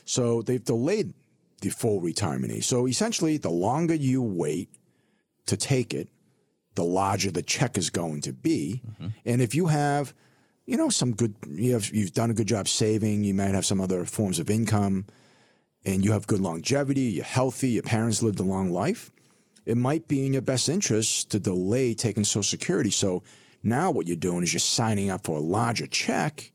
So 0.06 0.42
they've 0.44 0.63
delayed 0.63 1.13
the 1.62 1.70
full 1.70 2.00
retirement 2.00 2.53
age. 2.53 2.68
So 2.68 2.88
essentially, 2.88 3.38
the 3.38 3.50
longer 3.50 3.96
you 3.96 4.22
wait 4.22 4.70
to 5.48 5.58
take 5.58 5.94
it, 5.94 6.10
the 6.75 6.84
larger 6.84 7.32
the 7.32 7.44
check 7.44 7.77
is 7.77 7.89
going 7.89 8.22
to 8.22 8.34
be. 8.34 8.82
Mm-hmm. 8.86 9.08
And 9.25 9.42
if 9.42 9.53
you 9.56 9.68
have, 9.68 10.13
you 10.65 10.77
know, 10.77 10.89
some 10.89 11.13
good, 11.13 11.36
you 11.48 11.74
have, 11.74 11.89
you've 11.94 12.13
done 12.13 12.32
a 12.32 12.34
good 12.34 12.48
job 12.48 12.68
saving, 12.68 13.24
you 13.24 13.34
might 13.34 13.53
have 13.53 13.65
some 13.65 13.82
other 13.82 14.06
forms 14.06 14.39
of 14.39 14.50
income, 14.50 15.06
and 15.86 16.06
you 16.06 16.13
have 16.13 16.25
good 16.27 16.39
longevity, 16.39 17.01
you're 17.01 17.25
healthy, 17.25 17.72
your 17.72 17.84
parents 17.84 18.24
lived 18.24 18.39
a 18.39 18.44
long 18.44 18.72
life, 18.72 19.12
it 19.65 19.77
might 19.77 20.08
be 20.08 20.25
in 20.25 20.34
your 20.34 20.42
best 20.42 20.70
interest 20.70 21.32
to 21.32 21.39
delay 21.39 21.94
taking 21.94 22.24
Social 22.24 22.44
Security. 22.44 22.92
So 22.92 23.24
Now 23.63 23.92
what 23.92 24.08
you're 24.08 24.18
doing 24.18 24.44
is 24.44 24.53
you're 24.53 24.60
signing 24.60 25.10
up 25.10 25.24
for 25.24 25.38
a 25.38 25.42
larger 25.42 25.88
check 25.88 26.51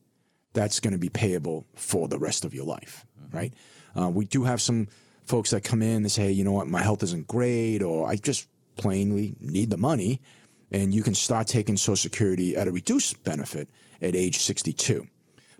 that's 0.53 0.79
going 0.79 0.93
to 0.93 0.99
be 0.99 1.09
payable 1.09 1.67
for 1.75 2.07
the 2.09 2.19
rest 2.19 2.45
of 2.45 2.55
your 2.55 2.67
life, 2.67 3.07
mm-hmm. 3.21 3.37
right? 3.37 3.55
Uh, 3.99 4.11
we 4.11 4.27
do 4.27 4.45
have 4.45 4.61
some 4.61 4.89
folks 5.25 5.51
that 5.51 5.65
come 5.65 5.83
in 5.83 5.97
and 5.97 6.13
say, 6.13 6.25
hey, 6.25 6.33
you 6.33 6.45
know 6.45 6.53
what, 6.53 6.69
my 6.69 6.83
health 6.83 7.03
isn't 7.03 7.27
great, 7.27 7.83
or 7.83 8.09
I 8.09 8.17
just 8.17 8.47
plainly 8.79 9.37
need 9.41 9.71
the 9.71 9.77
money. 9.77 10.21
And 10.71 10.95
you 10.95 11.03
can 11.03 11.15
start 11.15 11.47
taking 11.47 11.77
Social 11.77 11.97
Security 11.97 12.57
at 12.57 12.69
a 12.69 12.73
reduced 12.73 13.23
benefit 13.25 13.69
at 14.01 14.15
age 14.15 14.39
62. 14.39 15.07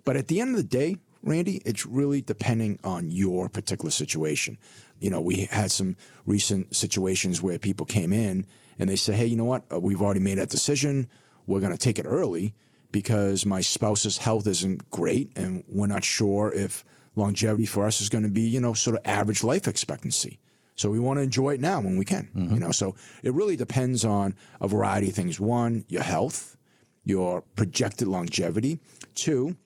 But 0.05 0.17
at 0.17 0.27
the 0.27 0.41
end 0.41 0.51
of 0.51 0.57
the 0.57 0.63
day, 0.63 0.97
Randy, 1.21 1.61
it's 1.65 1.85
really 1.85 2.21
depending 2.21 2.79
on 2.83 3.11
your 3.11 3.49
particular 3.49 3.91
situation. 3.91 4.57
You 4.99 5.09
know, 5.09 5.21
we 5.21 5.47
had 5.51 5.71
some 5.71 5.97
recent 6.25 6.75
situations 6.75 7.41
where 7.41 7.59
people 7.59 7.85
came 7.85 8.13
in 8.13 8.45
and 8.77 8.89
they 8.89 8.95
say, 8.95 9.13
hey, 9.13 9.25
you 9.25 9.35
know 9.35 9.45
what? 9.45 9.63
Uh, 9.71 9.79
we've 9.79 10.01
already 10.01 10.21
made 10.21 10.37
that 10.37 10.49
decision. 10.49 11.09
We're 11.45 11.59
going 11.59 11.73
to 11.73 11.77
take 11.77 11.99
it 11.99 12.05
early 12.05 12.53
because 12.91 13.45
my 13.45 13.61
spouse's 13.61 14.17
health 14.17 14.47
isn't 14.47 14.89
great 14.89 15.31
and 15.35 15.63
we're 15.67 15.87
not 15.87 16.03
sure 16.03 16.53
if 16.53 16.85
longevity 17.15 17.65
for 17.65 17.85
us 17.85 18.01
is 18.01 18.09
going 18.09 18.23
to 18.23 18.29
be, 18.29 18.41
you 18.41 18.61
know, 18.61 18.73
sort 18.73 18.95
of 18.95 19.01
average 19.05 19.43
life 19.43 19.67
expectancy. 19.67 20.39
So 20.79 20.89
we 20.89 20.97
want 20.97 21.17
to 21.17 21.23
enjoy 21.23 21.55
it 21.55 21.59
now 21.59 21.81
when 21.81 21.97
we 21.97 22.05
can, 22.05 22.29
mm-hmm. 22.33 22.53
you 22.53 22.59
know. 22.61 22.71
So 22.71 22.95
it 23.21 23.33
really 23.33 23.57
depends 23.57 24.05
on 24.05 24.33
a 24.61 24.67
variety 24.69 25.09
of 25.09 25.13
things. 25.13 25.37
One, 25.37 25.83
your 25.89 26.03
health, 26.03 26.55
your 27.03 27.41
projected 27.57 28.07
longevity. 28.07 28.79
Two, 29.13 29.57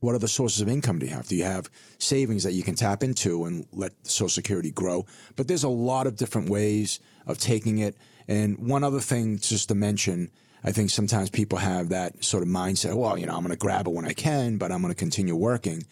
what 0.00 0.14
other 0.14 0.26
sources 0.26 0.62
of 0.62 0.68
income 0.70 0.98
do 0.98 1.04
you 1.04 1.12
have? 1.12 1.28
Do 1.28 1.36
you 1.36 1.44
have 1.44 1.68
savings 1.98 2.44
that 2.44 2.52
you 2.52 2.62
can 2.62 2.76
tap 2.76 3.02
into 3.02 3.44
and 3.44 3.66
let 3.72 3.92
Social 4.04 4.30
Security 4.30 4.70
grow? 4.70 5.04
But 5.36 5.48
there's 5.48 5.64
a 5.64 5.68
lot 5.68 6.06
of 6.06 6.16
different 6.16 6.48
ways 6.48 6.98
of 7.26 7.36
taking 7.36 7.80
it. 7.80 7.94
And 8.26 8.56
one 8.56 8.84
other 8.84 9.00
thing 9.00 9.36
just 9.36 9.68
to 9.68 9.74
mention, 9.74 10.30
I 10.64 10.72
think 10.72 10.88
sometimes 10.88 11.28
people 11.28 11.58
have 11.58 11.90
that 11.90 12.24
sort 12.24 12.42
of 12.42 12.48
mindset, 12.48 12.94
well, 12.94 13.18
you 13.18 13.26
know, 13.26 13.34
I'm 13.34 13.42
going 13.42 13.50
to 13.50 13.58
grab 13.58 13.86
it 13.86 13.92
when 13.92 14.06
I 14.06 14.14
can, 14.14 14.56
but 14.56 14.72
I'm 14.72 14.80
going 14.80 14.94
to 14.94 14.98
continue 14.98 15.36
working. 15.36 15.84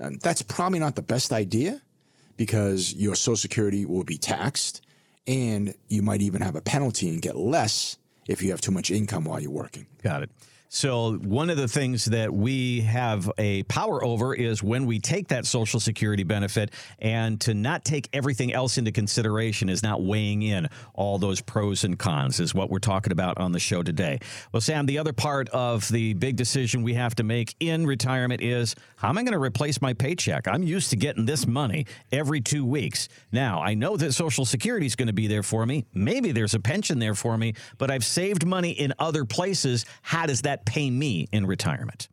And 0.00 0.20
that's 0.20 0.42
probably 0.42 0.80
not 0.80 0.96
the 0.96 1.02
best 1.02 1.32
idea 1.32 1.80
because 2.36 2.94
your 2.94 3.14
Social 3.14 3.36
Security 3.36 3.84
will 3.84 4.04
be 4.04 4.18
taxed 4.18 4.82
and 5.26 5.74
you 5.88 6.02
might 6.02 6.22
even 6.22 6.42
have 6.42 6.56
a 6.56 6.60
penalty 6.60 7.08
and 7.08 7.20
get 7.20 7.36
less 7.36 7.96
if 8.28 8.42
you 8.42 8.50
have 8.50 8.60
too 8.60 8.70
much 8.70 8.90
income 8.90 9.24
while 9.24 9.40
you're 9.40 9.50
working. 9.50 9.86
Got 10.02 10.22
it. 10.24 10.30
So, 10.76 11.14
one 11.14 11.48
of 11.48 11.56
the 11.56 11.68
things 11.68 12.04
that 12.04 12.30
we 12.30 12.82
have 12.82 13.32
a 13.38 13.62
power 13.62 14.04
over 14.04 14.34
is 14.34 14.62
when 14.62 14.84
we 14.84 14.98
take 14.98 15.28
that 15.28 15.46
Social 15.46 15.80
Security 15.80 16.22
benefit 16.22 16.70
and 16.98 17.40
to 17.40 17.54
not 17.54 17.82
take 17.82 18.10
everything 18.12 18.52
else 18.52 18.76
into 18.76 18.92
consideration 18.92 19.70
is 19.70 19.82
not 19.82 20.02
weighing 20.02 20.42
in 20.42 20.68
all 20.92 21.16
those 21.16 21.40
pros 21.40 21.84
and 21.84 21.98
cons, 21.98 22.40
is 22.40 22.54
what 22.54 22.68
we're 22.68 22.78
talking 22.78 23.10
about 23.10 23.38
on 23.38 23.52
the 23.52 23.58
show 23.58 23.82
today. 23.82 24.18
Well, 24.52 24.60
Sam, 24.60 24.84
the 24.84 24.98
other 24.98 25.14
part 25.14 25.48
of 25.48 25.88
the 25.88 26.12
big 26.12 26.36
decision 26.36 26.82
we 26.82 26.92
have 26.92 27.14
to 27.14 27.22
make 27.22 27.56
in 27.58 27.86
retirement 27.86 28.42
is 28.42 28.74
how 28.96 29.08
am 29.08 29.16
I 29.16 29.22
going 29.22 29.32
to 29.32 29.38
replace 29.38 29.80
my 29.80 29.94
paycheck? 29.94 30.46
I'm 30.46 30.62
used 30.62 30.90
to 30.90 30.96
getting 30.96 31.24
this 31.24 31.46
money 31.46 31.86
every 32.12 32.42
two 32.42 32.66
weeks. 32.66 33.08
Now, 33.32 33.62
I 33.62 33.72
know 33.72 33.96
that 33.96 34.12
Social 34.12 34.44
Security 34.44 34.84
is 34.84 34.94
going 34.94 35.06
to 35.06 35.14
be 35.14 35.26
there 35.26 35.42
for 35.42 35.64
me. 35.64 35.86
Maybe 35.94 36.32
there's 36.32 36.52
a 36.52 36.60
pension 36.60 36.98
there 36.98 37.14
for 37.14 37.38
me, 37.38 37.54
but 37.78 37.90
I've 37.90 38.04
saved 38.04 38.44
money 38.44 38.72
in 38.72 38.92
other 38.98 39.24
places. 39.24 39.86
How 40.02 40.26
does 40.26 40.42
that 40.42 40.65
pay 40.66 40.90
me 40.90 41.28
in 41.32 41.46
retirement? 41.46 42.08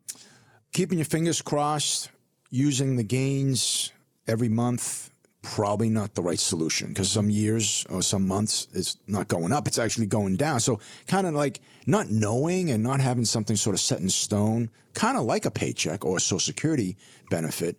Keeping 0.72 0.98
your 0.98 1.06
fingers 1.06 1.42
crossed, 1.42 2.10
using 2.50 2.96
the 2.96 3.04
gains 3.04 3.92
every 4.28 4.50
month, 4.50 5.10
probably 5.44 5.90
not 5.90 6.16
the 6.16 6.22
right 6.22 6.40
solution 6.40 6.88
because 6.88 7.12
some 7.12 7.30
years 7.30 7.86
or 7.90 8.02
some 8.02 8.26
months 8.28 8.68
it's 8.74 8.98
not 9.08 9.28
going 9.28 9.52
up, 9.52 9.68
it's 9.68 9.78
actually 9.78 10.08
going 10.08 10.38
down. 10.38 10.60
So, 10.60 10.80
kind 11.06 11.28
of 11.28 11.34
like 11.34 11.60
not 11.86 12.10
knowing 12.10 12.72
and 12.72 12.82
not 12.82 13.02
having 13.02 13.26
something 13.26 13.56
sort 13.56 13.76
of 13.76 13.80
set 13.82 14.00
in 14.00 14.10
stone, 14.10 14.70
kind 14.94 15.18
of 15.18 15.26
like 15.26 15.46
a 15.46 15.52
paycheck 15.52 16.06
or 16.06 16.18
a 16.18 16.22
Social 16.22 16.40
Security 16.40 16.98
benefit, 17.30 17.78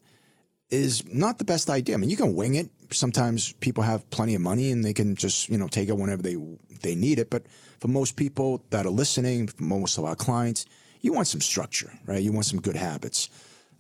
is 0.71 1.05
not 1.13 1.39
the 1.39 1.45
best 1.45 1.71
idea. 1.71 1.95
I 1.95 1.99
mean, 1.99 2.11
you 2.11 2.17
can 2.17 2.37
wing 2.37 2.55
it. 2.55 2.69
Sometimes 2.95 3.53
people 3.55 3.83
have 3.83 4.09
plenty 4.11 4.35
of 4.35 4.41
money 4.41 4.71
and 4.71 4.85
they 4.85 4.95
can 4.95 5.15
just, 5.17 5.49
you 5.49 5.59
know, 5.59 5.69
take 5.69 5.89
it 5.89 5.97
whenever 5.97 6.23
they 6.23 6.37
they 6.83 6.95
need 6.95 7.19
it. 7.19 7.31
But 7.31 7.47
for 7.81 7.89
most 7.89 8.17
people 8.17 8.65
that 8.71 8.87
are 8.87 8.91
listening, 8.91 9.49
for 9.49 9.65
most 9.65 9.99
of 9.99 10.05
our 10.05 10.17
clients, 10.17 10.67
you 11.01 11.13
want 11.13 11.27
some 11.27 11.41
structure, 11.41 11.93
right? 12.07 12.23
You 12.23 12.33
want 12.33 12.47
some 12.47 12.61
good 12.61 12.77
habits. 12.77 13.29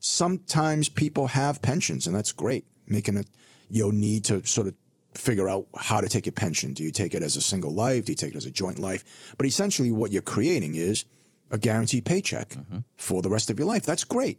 Sometimes 0.00 0.88
people 0.88 1.28
have 1.28 1.62
pensions, 1.62 2.06
and 2.06 2.14
that's 2.14 2.32
great. 2.32 2.66
Making 2.86 3.16
it, 3.16 3.26
you'll 3.70 3.92
need 3.92 4.24
to 4.26 4.44
sort 4.46 4.66
of 4.66 4.74
figure 5.14 5.48
out 5.48 5.66
how 5.76 6.00
to 6.00 6.08
take 6.08 6.26
your 6.26 6.32
pension. 6.32 6.74
Do 6.74 6.82
you 6.82 6.90
take 6.90 7.14
it 7.14 7.22
as 7.22 7.36
a 7.36 7.40
single 7.40 7.72
life? 7.72 8.04
Do 8.04 8.12
you 8.12 8.16
take 8.16 8.34
it 8.34 8.36
as 8.36 8.46
a 8.46 8.50
joint 8.50 8.78
life? 8.78 9.34
But 9.38 9.46
essentially, 9.46 9.90
what 9.90 10.12
you're 10.12 10.22
creating 10.22 10.74
is 10.74 11.04
a 11.50 11.58
guaranteed 11.58 12.04
paycheck 12.04 12.50
mm-hmm. 12.50 12.78
for 12.96 13.22
the 13.22 13.30
rest 13.30 13.48
of 13.48 13.58
your 13.58 13.68
life. 13.68 13.86
That's 13.86 14.04
great. 14.04 14.38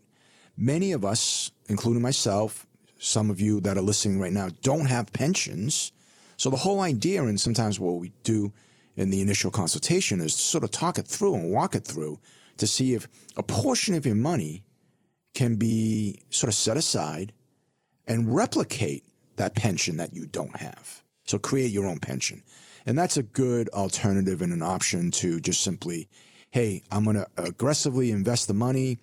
Many 0.58 0.92
of 0.92 1.04
us, 1.04 1.52
including 1.68 2.02
myself, 2.02 2.65
some 2.98 3.30
of 3.30 3.40
you 3.40 3.60
that 3.62 3.78
are 3.78 3.82
listening 3.82 4.20
right 4.20 4.32
now, 4.32 4.50
don't 4.62 4.88
have 4.88 5.14
pensions. 5.14 5.92
So 6.38 6.50
the 6.50 6.58
whole 6.58 6.82
idea, 6.82 7.24
and 7.24 7.40
sometimes 7.40 7.80
what 7.80 7.96
we 7.96 8.12
do 8.24 8.52
in 8.96 9.10
the 9.10 9.22
initial 9.22 9.52
consultation 9.52 10.22
is 10.22 10.36
to 10.36 10.42
sort 10.42 10.64
of 10.64 10.72
talk 10.72 10.98
it 10.98 11.08
through 11.08 11.36
and 11.36 11.52
walk 11.52 11.76
it 11.76 11.86
through 11.86 12.20
to 12.58 12.68
see 12.68 12.94
if 12.94 13.08
a 13.36 13.44
portion 13.44 13.96
of 13.96 14.06
your 14.06 14.16
money 14.16 14.64
can 15.34 15.56
be 15.56 16.20
sort 16.30 16.48
of 16.48 16.56
set 16.56 16.78
aside 16.78 17.34
and 18.08 18.34
replicate 18.34 19.04
that 19.36 19.56
pension 19.56 19.98
that 19.98 20.14
you 20.14 20.26
don't 20.26 20.56
have. 20.58 21.04
So 21.26 21.38
create 21.38 21.72
your 21.72 21.88
own 21.88 22.00
pension. 22.00 22.44
And 22.86 22.98
that's 22.98 23.18
a 23.18 23.24
good 23.24 23.68
alternative 23.70 24.42
and 24.42 24.54
an 24.54 24.62
option 24.62 25.12
to 25.12 25.40
just 25.40 25.62
simply, 25.62 26.08
hey, 26.52 26.84
I'm 26.92 27.04
going 27.04 27.18
to 27.18 27.28
aggressively 27.36 28.12
invest 28.12 28.48
the 28.48 28.54
money, 28.54 29.00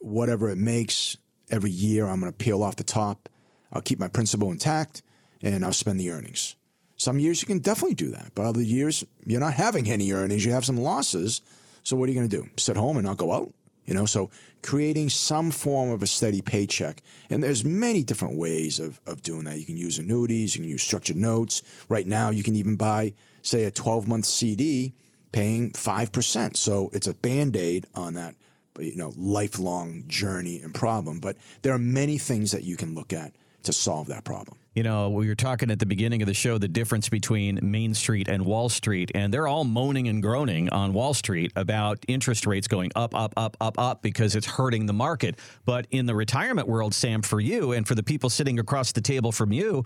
whatever 0.00 0.48
it 0.48 0.58
makes 0.58 1.16
every 1.50 1.70
year. 1.70 2.06
I'm 2.06 2.20
going 2.20 2.32
to 2.32 2.36
peel 2.36 2.62
off 2.62 2.76
the 2.76 2.84
top. 2.84 3.28
I'll 3.72 3.82
keep 3.82 3.98
my 3.98 4.08
principal 4.08 4.50
intact 4.50 5.02
and 5.42 5.64
I'll 5.64 5.72
spend 5.72 6.00
the 6.00 6.10
earnings. 6.10 6.56
Some 6.96 7.18
years 7.18 7.40
you 7.40 7.46
can 7.46 7.60
definitely 7.60 7.94
do 7.94 8.10
that, 8.10 8.32
but 8.34 8.44
other 8.44 8.60
years 8.60 9.04
you're 9.24 9.40
not 9.40 9.54
having 9.54 9.90
any 9.90 10.12
earnings, 10.12 10.44
you 10.44 10.52
have 10.52 10.66
some 10.66 10.76
losses. 10.76 11.40
So 11.82 11.96
what 11.96 12.08
are 12.08 12.12
you 12.12 12.18
going 12.18 12.28
to 12.28 12.36
do? 12.42 12.48
Sit 12.58 12.76
home 12.76 12.96
and 12.96 13.06
not 13.06 13.16
go 13.16 13.32
out? 13.32 13.52
You 13.86 13.94
know, 13.94 14.06
so 14.06 14.30
creating 14.62 15.08
some 15.08 15.50
form 15.50 15.90
of 15.90 16.02
a 16.02 16.06
steady 16.06 16.42
paycheck. 16.42 17.02
And 17.30 17.42
there's 17.42 17.64
many 17.64 18.02
different 18.02 18.36
ways 18.36 18.78
of, 18.78 19.00
of 19.06 19.22
doing 19.22 19.44
that. 19.44 19.58
You 19.58 19.64
can 19.64 19.76
use 19.76 19.98
annuities, 19.98 20.54
you 20.54 20.62
can 20.62 20.70
use 20.70 20.82
structured 20.82 21.16
notes. 21.16 21.62
Right 21.88 22.06
now, 22.06 22.30
you 22.30 22.42
can 22.42 22.54
even 22.54 22.76
buy, 22.76 23.14
say, 23.42 23.64
a 23.64 23.70
12 23.70 24.06
month 24.06 24.26
CD 24.26 24.94
paying 25.32 25.70
5%. 25.72 26.56
So 26.56 26.90
it's 26.92 27.06
a 27.06 27.14
band 27.14 27.56
aid 27.56 27.86
on 27.94 28.14
that, 28.14 28.34
you 28.78 28.96
know, 28.96 29.12
lifelong 29.16 30.04
journey 30.08 30.60
and 30.62 30.74
problem. 30.74 31.20
But 31.20 31.36
there 31.62 31.72
are 31.72 31.78
many 31.78 32.18
things 32.18 32.52
that 32.52 32.64
you 32.64 32.76
can 32.76 32.94
look 32.94 33.12
at 33.12 33.32
to 33.64 33.72
solve 33.72 34.06
that 34.08 34.24
problem. 34.24 34.56
You 34.74 34.84
know, 34.84 35.10
we 35.10 35.26
were 35.26 35.34
talking 35.34 35.70
at 35.70 35.80
the 35.80 35.86
beginning 35.86 36.22
of 36.22 36.26
the 36.26 36.34
show 36.34 36.56
the 36.56 36.68
difference 36.68 37.08
between 37.08 37.58
Main 37.60 37.92
Street 37.92 38.28
and 38.28 38.46
Wall 38.46 38.68
Street, 38.68 39.10
and 39.14 39.34
they're 39.34 39.48
all 39.48 39.64
moaning 39.64 40.06
and 40.06 40.22
groaning 40.22 40.68
on 40.70 40.92
Wall 40.92 41.12
Street 41.12 41.52
about 41.56 41.98
interest 42.06 42.46
rates 42.46 42.68
going 42.68 42.92
up, 42.94 43.12
up, 43.14 43.34
up, 43.36 43.56
up, 43.60 43.78
up 43.78 44.00
because 44.00 44.36
it's 44.36 44.46
hurting 44.46 44.86
the 44.86 44.92
market. 44.92 45.38
But 45.64 45.88
in 45.90 46.06
the 46.06 46.14
retirement 46.14 46.68
world, 46.68 46.94
Sam, 46.94 47.20
for 47.20 47.40
you 47.40 47.72
and 47.72 47.86
for 47.86 47.96
the 47.96 48.04
people 48.04 48.30
sitting 48.30 48.60
across 48.60 48.92
the 48.92 49.00
table 49.00 49.32
from 49.32 49.52
you, 49.52 49.84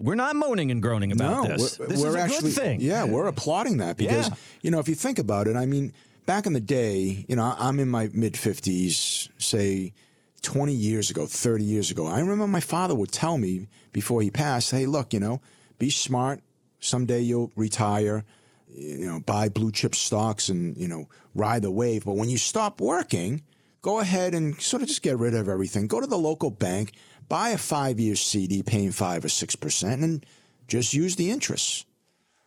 we're 0.00 0.16
not 0.16 0.34
moaning 0.34 0.72
and 0.72 0.82
groaning 0.82 1.12
about 1.12 1.44
no, 1.44 1.56
this. 1.56 1.78
We're, 1.78 1.86
this 1.86 2.02
we're 2.02 2.18
actually, 2.18 2.50
thing. 2.50 2.80
Yeah, 2.80 3.04
we're 3.04 3.28
applauding 3.28 3.76
that 3.76 3.96
because, 3.96 4.28
yeah. 4.28 4.34
you 4.62 4.72
know, 4.72 4.80
if 4.80 4.88
you 4.88 4.96
think 4.96 5.20
about 5.20 5.46
it, 5.46 5.54
I 5.54 5.66
mean, 5.66 5.92
back 6.26 6.46
in 6.46 6.52
the 6.52 6.60
day, 6.60 7.24
you 7.28 7.36
know, 7.36 7.54
I'm 7.56 7.80
in 7.80 7.88
my 7.88 8.10
mid 8.12 8.34
50s, 8.34 9.30
say 9.38 9.94
20 10.42 10.72
years 10.72 11.10
ago, 11.10 11.26
30 11.26 11.64
years 11.64 11.90
ago. 11.90 12.06
I 12.06 12.20
remember 12.20 12.46
my 12.46 12.60
father 12.60 12.94
would 12.94 13.12
tell 13.12 13.38
me 13.38 13.68
before 13.92 14.20
he 14.20 14.30
passed, 14.30 14.72
hey, 14.72 14.86
look, 14.86 15.14
you 15.14 15.20
know, 15.20 15.40
be 15.78 15.88
smart. 15.88 16.40
Someday 16.80 17.20
you'll 17.20 17.52
retire, 17.56 18.24
you 18.68 19.06
know, 19.06 19.20
buy 19.20 19.48
blue 19.48 19.72
chip 19.72 19.94
stocks 19.94 20.48
and, 20.48 20.76
you 20.76 20.88
know, 20.88 21.08
ride 21.34 21.62
the 21.62 21.70
wave. 21.70 22.04
But 22.04 22.16
when 22.16 22.28
you 22.28 22.38
stop 22.38 22.80
working, 22.80 23.42
go 23.80 24.00
ahead 24.00 24.34
and 24.34 24.60
sort 24.60 24.82
of 24.82 24.88
just 24.88 25.02
get 25.02 25.18
rid 25.18 25.34
of 25.34 25.48
everything. 25.48 25.86
Go 25.86 26.00
to 26.00 26.06
the 26.06 26.18
local 26.18 26.50
bank, 26.50 26.92
buy 27.28 27.50
a 27.50 27.58
five 27.58 27.98
year 27.98 28.16
CD 28.16 28.62
paying 28.62 28.92
five 28.92 29.24
or 29.24 29.28
6%, 29.28 29.92
and 30.02 30.26
just 30.68 30.92
use 30.92 31.16
the 31.16 31.30
interest. 31.30 31.86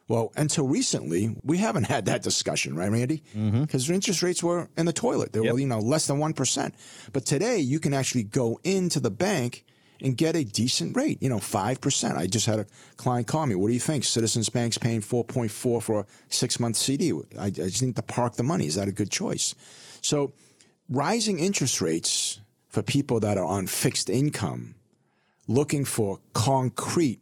Well, 0.09 0.33
until 0.35 0.67
recently, 0.67 1.35
we 1.43 1.59
haven't 1.59 1.83
had 1.83 2.05
that 2.05 2.23
discussion, 2.23 2.75
right, 2.75 2.91
Randy? 2.91 3.21
Because 3.31 3.85
mm-hmm. 3.85 3.93
interest 3.93 4.23
rates 4.23 4.43
were 4.43 4.67
in 4.75 4.87
the 4.87 4.91
toilet. 4.91 5.33
They 5.33 5.39
yep. 5.39 5.53
were, 5.53 5.59
you 5.59 5.67
know, 5.67 5.79
less 5.79 6.07
than 6.07 6.17
1%. 6.17 6.73
But 7.13 7.25
today, 7.27 7.59
you 7.59 7.79
can 7.79 7.93
actually 7.93 8.23
go 8.23 8.59
into 8.63 8.99
the 8.99 9.11
bank 9.11 9.65
and 10.01 10.17
get 10.17 10.35
a 10.35 10.43
decent 10.43 10.97
rate, 10.97 11.21
you 11.21 11.29
know, 11.29 11.37
5%. 11.37 12.17
I 12.17 12.25
just 12.25 12.47
had 12.47 12.57
a 12.57 12.65
client 12.97 13.27
call 13.27 13.45
me. 13.45 13.53
What 13.53 13.67
do 13.67 13.73
you 13.73 13.79
think? 13.79 14.03
Citizens 14.03 14.49
Bank's 14.49 14.79
paying 14.79 15.01
4.4 15.01 15.83
for 15.83 15.99
a 15.99 16.05
six 16.29 16.59
month 16.59 16.77
CD. 16.77 17.13
I, 17.37 17.45
I 17.45 17.49
just 17.49 17.83
need 17.83 17.95
to 17.95 18.01
park 18.01 18.33
the 18.33 18.43
money. 18.43 18.65
Is 18.65 18.75
that 18.75 18.87
a 18.87 18.91
good 18.91 19.11
choice? 19.11 19.53
So, 20.01 20.33
rising 20.89 21.37
interest 21.37 21.81
rates 21.81 22.39
for 22.67 22.81
people 22.81 23.19
that 23.19 23.37
are 23.37 23.45
on 23.45 23.67
fixed 23.67 24.09
income 24.09 24.73
looking 25.47 25.85
for 25.85 26.19
concrete 26.33 27.19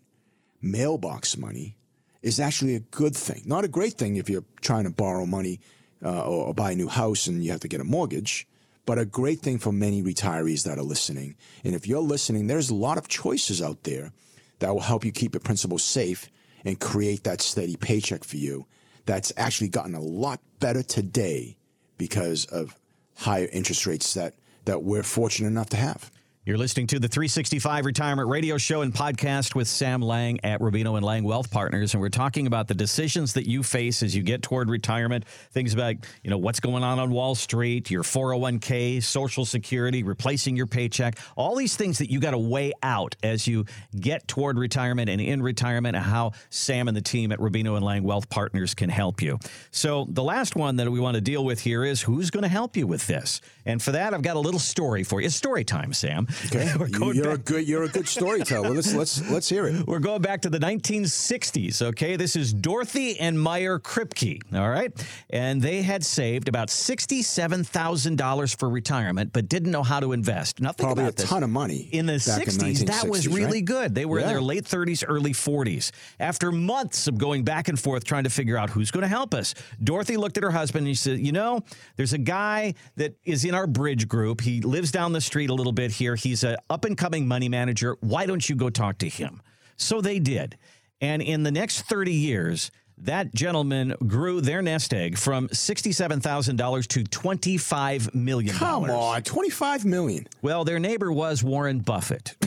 mailbox 0.62 1.36
money 1.36 1.78
is 2.22 2.40
actually 2.40 2.76
a 2.76 2.80
good 2.80 3.16
thing. 3.16 3.44
Not 3.46 3.64
a 3.64 3.68
great 3.68 3.94
thing 3.94 4.16
if 4.16 4.30
you're 4.30 4.46
trying 4.62 4.86
to 4.86 4.90
borrow 4.90 5.26
money 5.26 5.60
uh, 6.04 6.22
or, 6.22 6.48
or 6.48 6.54
buy 6.54 6.72
a 6.72 6.76
new 6.76 6.88
house 6.88 7.28
and 7.28 7.44
you 7.44 7.52
have 7.52 7.62
to 7.62 7.68
get 7.68 7.82
a 7.82 7.86
mortgage. 7.86 8.48
But 8.86 9.00
a 9.00 9.06
great 9.06 9.42
thing 9.42 9.58
for 9.58 9.74
many 9.74 10.02
retirees 10.02 10.64
that 10.64 10.78
are 10.78 10.84
listening. 10.84 11.36
And 11.64 11.76
if 11.76 11.88
you're 11.88 12.00
listening, 12.00 12.48
there's 12.48 12.70
a 12.70 12.76
lot 12.76 12.98
of 12.98 13.08
choices 13.08 13.62
out 13.62 13.84
there 13.84 14.14
that 14.60 14.74
will 14.74 14.82
help 14.82 15.04
you 15.04 15.12
keep 15.12 15.34
your 15.34 15.42
principal 15.42 15.78
safe 15.78 16.30
and 16.64 16.80
create 16.80 17.24
that 17.26 17.42
steady 17.42 17.76
paycheck 17.76 18.24
for 18.24 18.38
you. 18.38 18.66
That's 19.06 19.32
actually 19.38 19.70
gotten 19.70 19.94
a 19.94 20.02
lot 20.02 20.40
better 20.60 20.84
today 20.84 21.58
because 21.98 22.46
of 22.46 22.76
higher 23.16 23.48
interest 23.52 23.86
rates 23.86 24.14
that, 24.14 24.36
that 24.66 24.84
we're 24.84 25.04
fortunate 25.04 25.48
enough 25.48 25.70
to 25.70 25.78
have. 25.78 26.12
You're 26.48 26.58
listening 26.58 26.88
to 26.88 27.00
the 27.00 27.10
365 27.10 27.86
Retirement 27.86 28.30
Radio 28.30 28.58
Show 28.58 28.80
and 28.80 28.94
podcast 28.94 29.54
with 29.54 29.68
Sam 29.68 30.02
Lang 30.02 30.40
at 30.46 30.62
Rubino 30.62 30.96
and 30.96 31.06
Lang 31.06 31.26
Wealth 31.26 31.52
Partners, 31.52 31.94
and 31.94 32.00
we're 32.00 32.08
talking 32.08 32.48
about 32.48 32.70
the 32.70 32.74
decisions 32.74 33.34
that 33.34 33.50
you 33.50 33.64
face 33.64 34.02
as 34.02 34.16
you 34.16 34.24
get 34.24 34.44
toward 34.44 34.70
retirement. 34.70 35.28
Things 35.52 35.74
about 35.74 35.96
you 36.24 36.30
know 36.30 36.38
what's 36.38 36.62
going 36.62 36.86
on 36.86 37.00
on 37.00 37.12
Wall 37.12 37.36
Street, 37.36 37.92
your 37.92 38.04
401k, 38.04 39.04
Social 39.04 39.44
Security, 39.44 40.04
replacing 40.04 40.56
your 40.56 40.68
paycheck, 40.68 41.20
all 41.36 41.54
these 41.54 41.76
things 41.76 41.98
that 41.98 42.10
you 42.10 42.22
got 42.22 42.32
to 42.32 42.38
weigh 42.38 42.72
out 42.82 43.18
as 43.24 43.46
you 43.46 43.66
get 44.00 44.26
toward 44.30 44.58
retirement 44.58 45.10
and 45.10 45.20
in 45.20 45.44
retirement, 45.44 45.98
and 45.98 46.06
how 46.06 46.32
Sam 46.50 46.88
and 46.88 46.96
the 46.96 47.02
team 47.02 47.34
at 47.34 47.40
Rubino 47.40 47.76
and 47.76 47.84
Lang 47.84 48.04
Wealth 48.04 48.30
Partners 48.30 48.74
can 48.74 48.90
help 48.90 49.22
you. 49.22 49.38
So 49.72 50.08
the 50.08 50.24
last 50.24 50.56
one 50.56 50.78
that 50.78 50.90
we 50.90 51.02
want 51.02 51.16
to 51.16 51.22
deal 51.22 51.44
with 51.44 51.60
here 51.60 51.84
is 51.84 52.02
who's 52.02 52.32
going 52.32 52.44
to 52.44 52.48
help 52.48 52.78
you 52.78 52.88
with 52.88 53.06
this, 53.06 53.42
and 53.66 53.84
for 53.84 53.92
that 53.92 54.14
I've 54.14 54.22
got 54.22 54.38
a 54.38 54.40
little 54.40 54.62
story 54.62 55.04
for 55.04 55.20
you. 55.20 55.26
It's 55.26 55.36
story 55.36 55.66
time, 55.66 55.92
Sam. 55.92 56.26
Okay, 56.48 56.72
you're 57.14 57.24
back. 57.24 57.34
a 57.34 57.38
good 57.38 57.68
you're 57.68 57.84
a 57.84 57.90
good 57.90 58.08
storyteller. 58.08 58.70
let's 58.70 58.94
let's 58.94 59.30
let's 59.30 59.50
hear 59.50 59.68
it. 59.68 59.88
We're 59.88 60.00
going 60.00 60.22
back 60.22 60.42
to 60.44 60.50
the 60.50 60.60
1960s. 60.60 61.82
Okay, 61.82 62.16
this 62.16 62.36
is 62.36 62.54
Dorothy 62.54 63.20
and 63.20 63.40
Meyer 63.40 63.80
Kripke. 63.80 64.42
All 64.54 64.70
right, 64.70 64.92
and 65.30 65.62
they 65.62 65.82
had 65.82 66.06
saved 66.06 66.48
about 66.48 66.70
sixty-seven 66.70 67.64
thousand 67.64 68.18
dollars 68.18 68.54
for 68.54 68.70
retirement, 68.70 69.34
but 69.34 69.50
didn't 69.50 69.72
know 69.72 69.84
how 69.84 70.00
to 70.00 70.14
invest. 70.14 70.62
Nothing 70.62 70.86
probably 70.86 71.06
a 71.06 71.12
this. 71.12 71.28
ton 71.28 71.44
of 71.44 71.50
money 71.50 71.90
in 71.92 72.06
the 72.06 72.14
60s. 72.14 72.82
In 72.82 72.86
that 72.88 73.08
was 73.08 73.28
really 73.28 73.60
right? 73.60 73.66
good. 73.66 73.96
They 73.96 74.06
were 74.06 74.20
yeah. 74.20 74.28
in 74.28 74.32
their 74.34 74.42
late 74.42 74.66
30s, 74.66 75.04
early 75.08 75.34
40s. 75.34 75.92
After 76.20 76.52
months 76.52 77.08
of 77.08 77.18
going 77.18 77.44
back 77.44 77.68
and 77.68 77.80
forth 77.80 78.04
trying 78.04 78.26
to 78.26 78.30
figure 78.30 78.58
out 78.58 78.70
who's 78.70 78.92
going 78.92 79.04
to 79.04 79.08
help 79.08 79.34
us, 79.34 79.54
Dorothy 79.84 80.18
looked 80.18 80.38
at 80.38 80.44
her 80.44 80.52
husband 80.52 80.88
and 80.88 80.96
she 80.96 81.02
said, 81.02 81.20
"You 81.20 81.32
know, 81.32 81.62
there's 81.96 82.14
a 82.14 82.18
guy 82.18 82.74
that 82.96 83.16
is 83.26 83.46
in 83.46 83.54
our 83.54 83.68
bridge 83.68 84.08
group. 84.08 84.42
He 84.42 84.62
lives 84.62 84.92
down 84.92 85.14
the 85.14 85.22
street 85.22 85.50
a 85.50 85.54
little 85.54 85.74
bit 85.74 85.92
here. 85.92 86.16
He 86.16 86.27
He's 86.28 86.44
an 86.44 86.58
up 86.70 86.84
and 86.84 86.98
coming 86.98 87.26
money 87.26 87.48
manager. 87.48 87.96
Why 88.02 88.26
don't 88.26 88.50
you 88.50 88.56
go 88.58 88.70
talk 88.70 88.98
to 88.98 89.08
him? 89.08 89.42
So 89.78 90.02
they 90.02 90.20
did. 90.20 90.58
And 91.00 91.22
in 91.22 91.44
the 91.44 91.52
next 91.52 91.84
30 91.84 92.12
years, 92.12 92.70
that 92.98 93.34
gentleman 93.34 93.96
grew 94.06 94.42
their 94.42 94.62
nest 94.62 94.94
egg 94.94 95.18
from 95.18 95.48
$67,000 95.48 96.88
to 96.88 97.04
$25 97.04 98.14
million. 98.14 98.54
Come 98.56 98.90
on, 98.90 99.22
25 99.22 99.86
million. 99.86 100.28
Well, 100.42 100.66
their 100.66 100.80
neighbor 100.80 101.14
was 101.14 101.42
Warren 101.44 101.80
Buffett. 101.80 102.36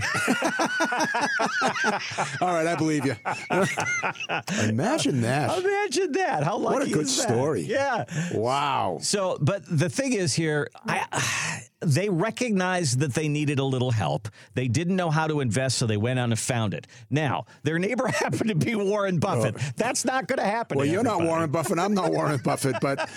All 2.42 2.52
right, 2.52 2.66
I 2.66 2.74
believe 2.76 3.06
you. 3.06 3.16
Imagine 4.68 5.22
that. 5.22 5.56
Imagine 5.58 6.12
that. 6.12 6.42
How 6.42 6.58
lucky 6.58 6.74
What 6.74 6.86
a 6.86 6.90
good 6.90 7.08
story. 7.08 7.62
Yeah. 7.62 8.04
Wow. 8.34 8.98
So, 9.00 9.38
but 9.40 9.62
the 9.66 9.88
thing 9.88 10.12
is 10.12 10.34
here, 10.34 10.68
I 10.84 11.62
they 11.80 12.08
recognized 12.08 13.00
that 13.00 13.14
they 13.14 13.28
needed 13.28 13.58
a 13.58 13.64
little 13.64 13.90
help. 13.90 14.28
They 14.54 14.68
didn't 14.68 14.96
know 14.96 15.10
how 15.10 15.26
to 15.26 15.40
invest, 15.40 15.78
so 15.78 15.86
they 15.86 15.96
went 15.96 16.18
out 16.18 16.24
and 16.24 16.38
found 16.38 16.74
it. 16.74 16.86
Now, 17.08 17.46
their 17.62 17.78
neighbor 17.78 18.06
happened 18.08 18.48
to 18.48 18.54
be 18.54 18.74
Warren 18.74 19.18
Buffett. 19.18 19.56
Oh. 19.58 19.70
That's 19.76 20.04
not 20.04 20.26
going 20.26 20.38
to 20.38 20.44
happen. 20.44 20.76
Well, 20.76 20.86
to 20.86 20.92
you're 20.92 21.00
everybody. 21.00 21.24
not 21.24 21.28
Warren 21.28 21.50
Buffett. 21.50 21.78
I'm 21.78 21.94
not 21.94 22.12
Warren 22.12 22.40
Buffett. 22.44 22.76
But, 22.80 23.08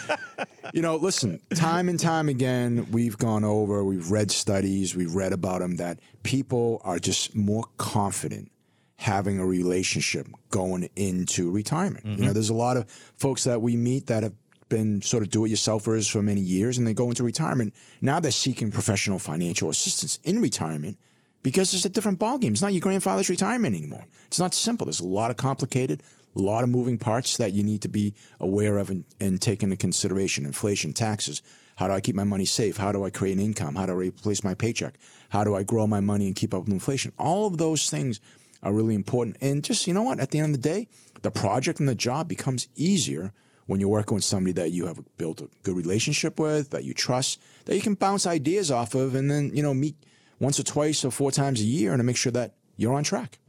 you 0.73 0.81
know, 0.81 0.95
listen, 0.95 1.41
time 1.53 1.89
and 1.89 1.99
time 1.99 2.29
again, 2.29 2.87
we've 2.91 3.17
gone 3.17 3.43
over, 3.43 3.83
we've 3.83 4.11
read 4.11 4.31
studies, 4.31 4.95
we've 4.95 5.13
read 5.13 5.33
about 5.33 5.59
them 5.59 5.75
that 5.77 5.99
people 6.23 6.81
are 6.83 6.99
just 6.99 7.35
more 7.35 7.65
confident 7.77 8.49
having 8.97 9.37
a 9.37 9.45
relationship 9.45 10.27
going 10.49 10.87
into 10.95 11.51
retirement. 11.51 12.05
Mm-hmm. 12.05 12.11
You 12.11 12.17
know, 12.17 12.23
mm-hmm. 12.27 12.33
there's 12.33 12.49
a 12.49 12.53
lot 12.53 12.77
of 12.77 12.89
folks 13.17 13.43
that 13.43 13.61
we 13.61 13.75
meet 13.75 14.07
that 14.07 14.23
have 14.23 14.33
been 14.73 15.01
sort 15.03 15.21
of 15.21 15.29
do-it-yourselfers 15.29 16.09
for 16.09 16.23
many 16.23 16.41
years, 16.41 16.77
and 16.77 16.87
they 16.87 16.95
go 16.95 17.09
into 17.09 17.23
retirement. 17.23 17.75
Now 18.01 18.19
they're 18.19 18.31
seeking 18.31 18.71
professional 18.71 19.19
financial 19.19 19.69
assistance 19.69 20.19
in 20.23 20.41
retirement 20.41 20.97
because 21.43 21.73
it's 21.75 21.85
a 21.85 21.89
different 21.89 22.19
ballgame. 22.19 22.51
It's 22.51 22.61
not 22.63 22.73
your 22.73 22.81
grandfather's 22.81 23.29
retirement 23.29 23.75
anymore. 23.75 24.05
It's 24.25 24.39
not 24.39 24.55
simple. 24.55 24.85
There's 24.85 24.99
a 24.99 25.05
lot 25.05 25.29
of 25.29 25.37
complicated, 25.37 26.01
a 26.35 26.41
lot 26.41 26.63
of 26.63 26.69
moving 26.71 26.97
parts 26.97 27.37
that 27.37 27.53
you 27.53 27.63
need 27.63 27.83
to 27.83 27.87
be 27.87 28.15
aware 28.39 28.79
of 28.79 28.89
and, 28.89 29.03
and 29.19 29.39
take 29.39 29.61
into 29.61 29.75
consideration. 29.75 30.43
Inflation, 30.43 30.91
taxes. 30.91 31.43
How 31.75 31.87
do 31.87 31.93
I 31.93 32.01
keep 32.01 32.15
my 32.15 32.23
money 32.23 32.45
safe? 32.45 32.77
How 32.77 32.91
do 32.91 33.05
I 33.05 33.11
create 33.11 33.37
an 33.37 33.43
income? 33.43 33.75
How 33.75 33.85
do 33.85 33.91
I 33.93 33.95
replace 33.95 34.43
my 34.43 34.55
paycheck? 34.55 34.95
How 35.29 35.43
do 35.43 35.55
I 35.55 35.61
grow 35.61 35.85
my 35.85 35.99
money 35.99 36.25
and 36.25 36.35
keep 36.35 36.53
up 36.53 36.63
with 36.63 36.73
inflation? 36.73 37.13
All 37.19 37.45
of 37.45 37.57
those 37.57 37.91
things 37.91 38.19
are 38.63 38.73
really 38.73 38.95
important. 38.95 39.37
And 39.39 39.63
just, 39.63 39.85
you 39.85 39.93
know 39.93 40.03
what? 40.03 40.19
At 40.19 40.31
the 40.31 40.39
end 40.39 40.55
of 40.55 40.61
the 40.61 40.69
day, 40.69 40.87
the 41.21 41.31
project 41.31 41.79
and 41.79 41.87
the 41.87 41.95
job 41.95 42.27
becomes 42.27 42.67
easier 42.75 43.33
when 43.65 43.79
you're 43.79 43.89
working 43.89 44.15
with 44.15 44.23
somebody 44.23 44.53
that 44.53 44.71
you 44.71 44.87
have 44.87 44.99
built 45.17 45.41
a 45.41 45.49
good 45.63 45.75
relationship 45.75 46.39
with, 46.39 46.71
that 46.71 46.83
you 46.83 46.93
trust, 46.93 47.41
that 47.65 47.75
you 47.75 47.81
can 47.81 47.95
bounce 47.95 48.27
ideas 48.27 48.71
off 48.71 48.95
of, 48.95 49.15
and 49.15 49.29
then, 49.29 49.51
you 49.53 49.63
know, 49.63 49.73
meet 49.73 49.95
once 50.39 50.59
or 50.59 50.63
twice 50.63 51.05
or 51.05 51.11
four 51.11 51.31
times 51.31 51.61
a 51.61 51.65
year 51.65 51.91
and 51.91 51.99
to 51.99 52.03
make 52.03 52.17
sure 52.17 52.31
that 52.31 52.55
you're 52.75 52.93
on 52.93 53.03
track. 53.03 53.39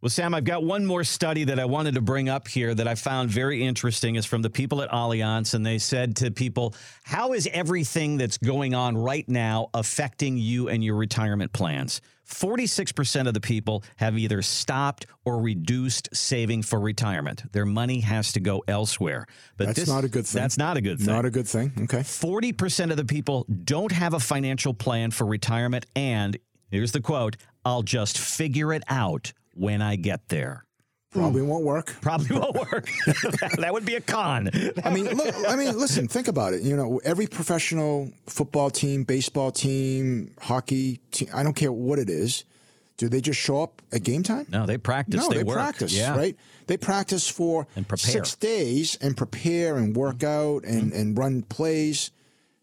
Well, 0.00 0.10
Sam, 0.10 0.32
I've 0.32 0.44
got 0.44 0.62
one 0.62 0.86
more 0.86 1.02
study 1.02 1.42
that 1.44 1.58
I 1.58 1.64
wanted 1.64 1.96
to 1.96 2.00
bring 2.00 2.28
up 2.28 2.46
here 2.46 2.72
that 2.72 2.86
I 2.86 2.94
found 2.94 3.30
very 3.30 3.64
interesting. 3.64 4.14
is 4.14 4.24
from 4.24 4.42
the 4.42 4.50
people 4.50 4.80
at 4.80 4.90
Allianz, 4.90 5.54
and 5.54 5.66
they 5.66 5.78
said 5.78 6.14
to 6.16 6.30
people, 6.30 6.72
"How 7.02 7.32
is 7.32 7.48
everything 7.52 8.16
that's 8.16 8.38
going 8.38 8.74
on 8.74 8.96
right 8.96 9.28
now 9.28 9.70
affecting 9.74 10.38
you 10.38 10.68
and 10.68 10.84
your 10.84 10.94
retirement 10.94 11.52
plans?" 11.52 12.00
Forty-six 12.22 12.92
percent 12.92 13.26
of 13.26 13.34
the 13.34 13.40
people 13.40 13.82
have 13.96 14.16
either 14.16 14.40
stopped 14.40 15.06
or 15.24 15.42
reduced 15.42 16.08
saving 16.12 16.62
for 16.62 16.78
retirement. 16.78 17.50
Their 17.52 17.66
money 17.66 18.00
has 18.00 18.30
to 18.32 18.40
go 18.40 18.62
elsewhere. 18.68 19.26
But 19.56 19.68
that's 19.68 19.80
this, 19.80 19.88
not 19.88 20.04
a 20.04 20.08
good 20.08 20.26
thing. 20.26 20.40
That's 20.40 20.58
not 20.58 20.76
a 20.76 20.80
good 20.80 20.98
thing. 20.98 21.06
Not 21.06 21.24
a 21.24 21.30
good 21.30 21.48
thing. 21.48 21.72
Okay. 21.76 22.04
Forty 22.04 22.52
percent 22.52 22.92
of 22.92 22.98
the 22.98 23.04
people 23.04 23.46
don't 23.64 23.90
have 23.90 24.14
a 24.14 24.20
financial 24.20 24.74
plan 24.74 25.10
for 25.10 25.26
retirement, 25.26 25.86
and 25.96 26.38
here's 26.70 26.92
the 26.92 27.00
quote: 27.00 27.36
"I'll 27.64 27.82
just 27.82 28.16
figure 28.16 28.72
it 28.72 28.84
out." 28.88 29.32
When 29.58 29.82
I 29.82 29.96
get 29.96 30.28
there. 30.28 30.64
Probably 31.10 31.40
won't 31.40 31.64
work. 31.64 31.96
Probably 32.02 32.38
won't 32.38 32.54
work. 32.54 32.88
that 33.58 33.70
would 33.72 33.86
be 33.86 33.94
a 33.94 34.00
con. 34.00 34.50
I 34.84 34.90
mean, 34.90 35.06
look. 35.06 35.34
I 35.48 35.56
mean, 35.56 35.78
listen. 35.78 36.06
Think 36.06 36.28
about 36.28 36.52
it. 36.52 36.62
You 36.62 36.76
know, 36.76 37.00
every 37.02 37.26
professional 37.26 38.10
football 38.26 38.68
team, 38.68 39.04
baseball 39.04 39.50
team, 39.50 40.34
hockey 40.38 41.00
team. 41.10 41.28
I 41.32 41.42
don't 41.42 41.56
care 41.56 41.72
what 41.72 41.98
it 41.98 42.10
is. 42.10 42.44
Do 42.98 43.08
they 43.08 43.20
just 43.20 43.40
show 43.40 43.62
up 43.62 43.80
at 43.92 44.02
game 44.02 44.22
time? 44.22 44.46
No, 44.50 44.66
they 44.66 44.76
practice. 44.76 45.22
No, 45.22 45.28
they, 45.28 45.44
they 45.44 45.52
practice. 45.52 45.96
Yeah. 45.96 46.16
Right. 46.16 46.36
They 46.66 46.76
practice 46.76 47.28
for 47.28 47.66
six 47.96 48.34
days 48.34 48.98
and 49.00 49.16
prepare 49.16 49.76
and 49.78 49.96
work 49.96 50.22
out 50.22 50.64
and 50.64 50.92
mm-hmm. 50.92 51.00
and 51.00 51.18
run 51.18 51.42
plays 51.42 52.10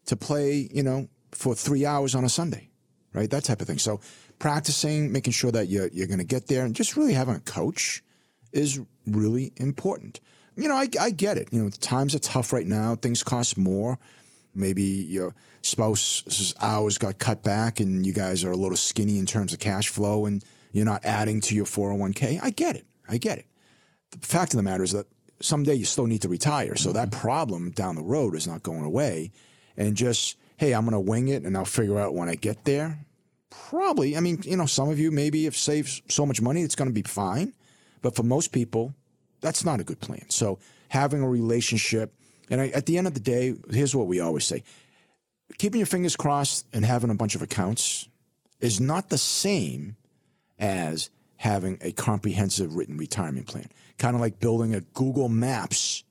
to 0.06 0.16
play. 0.16 0.68
You 0.72 0.84
know, 0.84 1.08
for 1.32 1.54
three 1.56 1.84
hours 1.84 2.14
on 2.14 2.24
a 2.24 2.28
Sunday. 2.28 2.65
Right. 3.16 3.30
That 3.30 3.44
type 3.44 3.62
of 3.62 3.66
thing. 3.66 3.78
So 3.78 4.00
practicing, 4.38 5.10
making 5.10 5.32
sure 5.32 5.50
that 5.50 5.68
you're, 5.68 5.88
you're 5.88 6.06
going 6.06 6.18
to 6.18 6.24
get 6.24 6.46
there, 6.46 6.64
and 6.64 6.74
just 6.74 6.96
really 6.96 7.14
having 7.14 7.34
a 7.34 7.40
coach 7.40 8.02
is 8.52 8.80
really 9.06 9.52
important. 9.56 10.20
You 10.56 10.68
know, 10.68 10.76
I, 10.76 10.88
I 11.00 11.10
get 11.10 11.36
it. 11.36 11.48
You 11.50 11.62
know, 11.62 11.70
times 11.70 12.14
are 12.14 12.18
tough 12.18 12.52
right 12.52 12.66
now. 12.66 12.94
Things 12.94 13.22
cost 13.22 13.58
more. 13.58 13.98
Maybe 14.54 14.82
your 14.82 15.34
spouse's 15.62 16.54
hours 16.60 16.96
got 16.96 17.18
cut 17.18 17.42
back 17.42 17.80
and 17.80 18.06
you 18.06 18.12
guys 18.12 18.44
are 18.44 18.52
a 18.52 18.56
little 18.56 18.76
skinny 18.76 19.18
in 19.18 19.26
terms 19.26 19.52
of 19.52 19.58
cash 19.58 19.88
flow 19.88 20.24
and 20.24 20.42
you're 20.72 20.86
not 20.86 21.04
adding 21.04 21.40
to 21.42 21.54
your 21.54 21.66
401k. 21.66 22.40
I 22.42 22.50
get 22.50 22.76
it. 22.76 22.86
I 23.08 23.18
get 23.18 23.38
it. 23.38 23.46
The 24.12 24.26
fact 24.26 24.54
of 24.54 24.56
the 24.56 24.62
matter 24.62 24.82
is 24.82 24.92
that 24.92 25.06
someday 25.40 25.74
you 25.74 25.84
still 25.84 26.06
need 26.06 26.22
to 26.22 26.28
retire. 26.28 26.76
So 26.76 26.92
that 26.92 27.10
mm-hmm. 27.10 27.20
problem 27.20 27.70
down 27.72 27.96
the 27.96 28.02
road 28.02 28.34
is 28.34 28.46
not 28.46 28.62
going 28.62 28.84
away. 28.84 29.32
And 29.76 29.94
just, 29.94 30.38
hey, 30.56 30.72
I'm 30.72 30.86
going 30.86 30.92
to 30.92 31.00
wing 31.00 31.28
it 31.28 31.42
and 31.42 31.54
I'll 31.56 31.66
figure 31.66 31.98
out 31.98 32.14
when 32.14 32.30
I 32.30 32.34
get 32.34 32.64
there. 32.64 33.05
Probably. 33.50 34.16
I 34.16 34.20
mean, 34.20 34.40
you 34.44 34.56
know, 34.56 34.66
some 34.66 34.88
of 34.88 34.98
you 34.98 35.10
maybe 35.10 35.44
have 35.44 35.56
saved 35.56 36.02
so 36.10 36.26
much 36.26 36.40
money, 36.40 36.62
it's 36.62 36.74
going 36.74 36.88
to 36.88 36.94
be 36.94 37.02
fine. 37.02 37.52
But 38.02 38.14
for 38.14 38.22
most 38.22 38.52
people, 38.52 38.94
that's 39.40 39.64
not 39.64 39.80
a 39.80 39.84
good 39.84 40.00
plan. 40.00 40.28
So 40.28 40.58
having 40.88 41.22
a 41.22 41.28
relationship, 41.28 42.12
and 42.50 42.60
I, 42.60 42.68
at 42.68 42.86
the 42.86 42.98
end 42.98 43.06
of 43.06 43.14
the 43.14 43.20
day, 43.20 43.54
here's 43.70 43.94
what 43.94 44.06
we 44.06 44.20
always 44.20 44.44
say 44.44 44.62
keeping 45.58 45.78
your 45.78 45.86
fingers 45.86 46.16
crossed 46.16 46.66
and 46.72 46.84
having 46.84 47.10
a 47.10 47.14
bunch 47.14 47.34
of 47.34 47.42
accounts 47.42 48.08
is 48.60 48.80
not 48.80 49.10
the 49.10 49.18
same 49.18 49.96
as 50.58 51.10
having 51.36 51.78
a 51.80 51.92
comprehensive 51.92 52.74
written 52.74 52.96
retirement 52.96 53.46
plan. 53.46 53.68
Kind 53.98 54.14
of 54.14 54.20
like 54.20 54.40
building 54.40 54.74
a 54.74 54.80
Google 54.80 55.28
Maps 55.28 56.04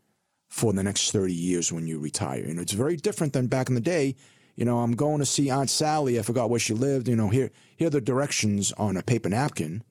for 0.47 0.71
the 0.71 0.83
next 0.83 1.11
30 1.11 1.33
years 1.33 1.71
when 1.71 1.87
you 1.87 1.99
retire. 1.99 2.43
And 2.43 2.59
it's 2.59 2.71
very 2.71 2.95
different 2.95 3.33
than 3.33 3.47
back 3.47 3.67
in 3.67 3.75
the 3.75 3.81
day 3.81 4.15
you 4.55 4.65
know, 4.65 4.79
I'm 4.79 4.93
going 4.93 5.19
to 5.19 5.25
see 5.25 5.49
Aunt 5.49 5.69
Sally. 5.69 6.17
I 6.17 6.21
forgot 6.21 6.49
where 6.49 6.59
she 6.59 6.73
lived. 6.73 7.07
You 7.07 7.15
know, 7.15 7.29
here 7.29 7.51
here 7.75 7.87
are 7.87 7.91
the 7.91 8.01
directions 8.01 8.71
on 8.73 8.97
a 8.97 9.03
paper 9.03 9.29
napkin 9.29 9.83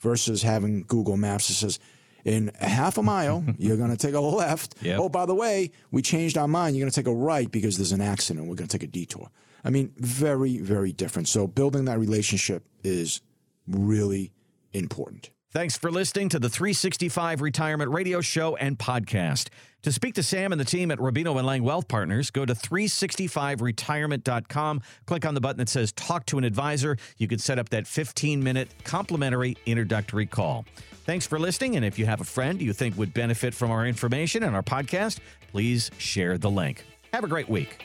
versus 0.00 0.42
having 0.42 0.84
Google 0.84 1.16
Maps 1.16 1.48
that 1.48 1.54
says, 1.54 1.78
in 2.24 2.50
half 2.60 2.98
a 2.98 3.02
mile, 3.02 3.44
you're 3.58 3.76
going 3.76 3.90
to 3.90 3.96
take 3.96 4.14
a 4.14 4.20
left. 4.20 4.74
Yep. 4.82 4.98
Oh, 5.00 5.08
by 5.08 5.26
the 5.26 5.34
way, 5.34 5.72
we 5.90 6.02
changed 6.02 6.36
our 6.36 6.48
mind. 6.48 6.76
You're 6.76 6.84
going 6.84 6.92
to 6.92 7.00
take 7.00 7.06
a 7.06 7.14
right 7.14 7.50
because 7.50 7.76
there's 7.76 7.92
an 7.92 8.00
accident. 8.02 8.46
We're 8.46 8.56
going 8.56 8.68
to 8.68 8.78
take 8.78 8.86
a 8.86 8.90
detour. 8.90 9.30
I 9.64 9.70
mean, 9.70 9.92
very, 9.96 10.58
very 10.58 10.92
different. 10.92 11.28
So 11.28 11.46
building 11.46 11.84
that 11.86 11.98
relationship 11.98 12.64
is 12.82 13.20
really 13.66 14.32
important. 14.72 15.30
Thanks 15.52 15.76
for 15.76 15.90
listening 15.90 16.28
to 16.28 16.38
the 16.38 16.48
365 16.48 17.40
Retirement 17.40 17.90
Radio 17.90 18.20
Show 18.20 18.54
and 18.54 18.78
Podcast. 18.78 19.48
To 19.82 19.90
speak 19.90 20.14
to 20.14 20.22
Sam 20.22 20.52
and 20.52 20.60
the 20.60 20.64
team 20.64 20.92
at 20.92 20.98
Rubino 20.98 21.36
and 21.38 21.44
Lang 21.44 21.64
Wealth 21.64 21.88
Partners, 21.88 22.30
go 22.30 22.46
to 22.46 22.54
365retirement.com. 22.54 24.80
Click 25.06 25.26
on 25.26 25.34
the 25.34 25.40
button 25.40 25.58
that 25.58 25.68
says 25.68 25.90
Talk 25.90 26.24
to 26.26 26.38
an 26.38 26.44
Advisor. 26.44 26.96
You 27.16 27.26
can 27.26 27.40
set 27.40 27.58
up 27.58 27.70
that 27.70 27.88
15 27.88 28.44
minute 28.44 28.68
complimentary 28.84 29.56
introductory 29.66 30.26
call. 30.26 30.66
Thanks 31.04 31.26
for 31.26 31.40
listening. 31.40 31.74
And 31.74 31.84
if 31.84 31.98
you 31.98 32.06
have 32.06 32.20
a 32.20 32.24
friend 32.24 32.62
you 32.62 32.72
think 32.72 32.96
would 32.96 33.12
benefit 33.12 33.52
from 33.52 33.72
our 33.72 33.84
information 33.84 34.44
and 34.44 34.54
our 34.54 34.62
podcast, 34.62 35.18
please 35.50 35.90
share 35.98 36.38
the 36.38 36.50
link. 36.50 36.84
Have 37.12 37.24
a 37.24 37.28
great 37.28 37.48
week. 37.48 37.84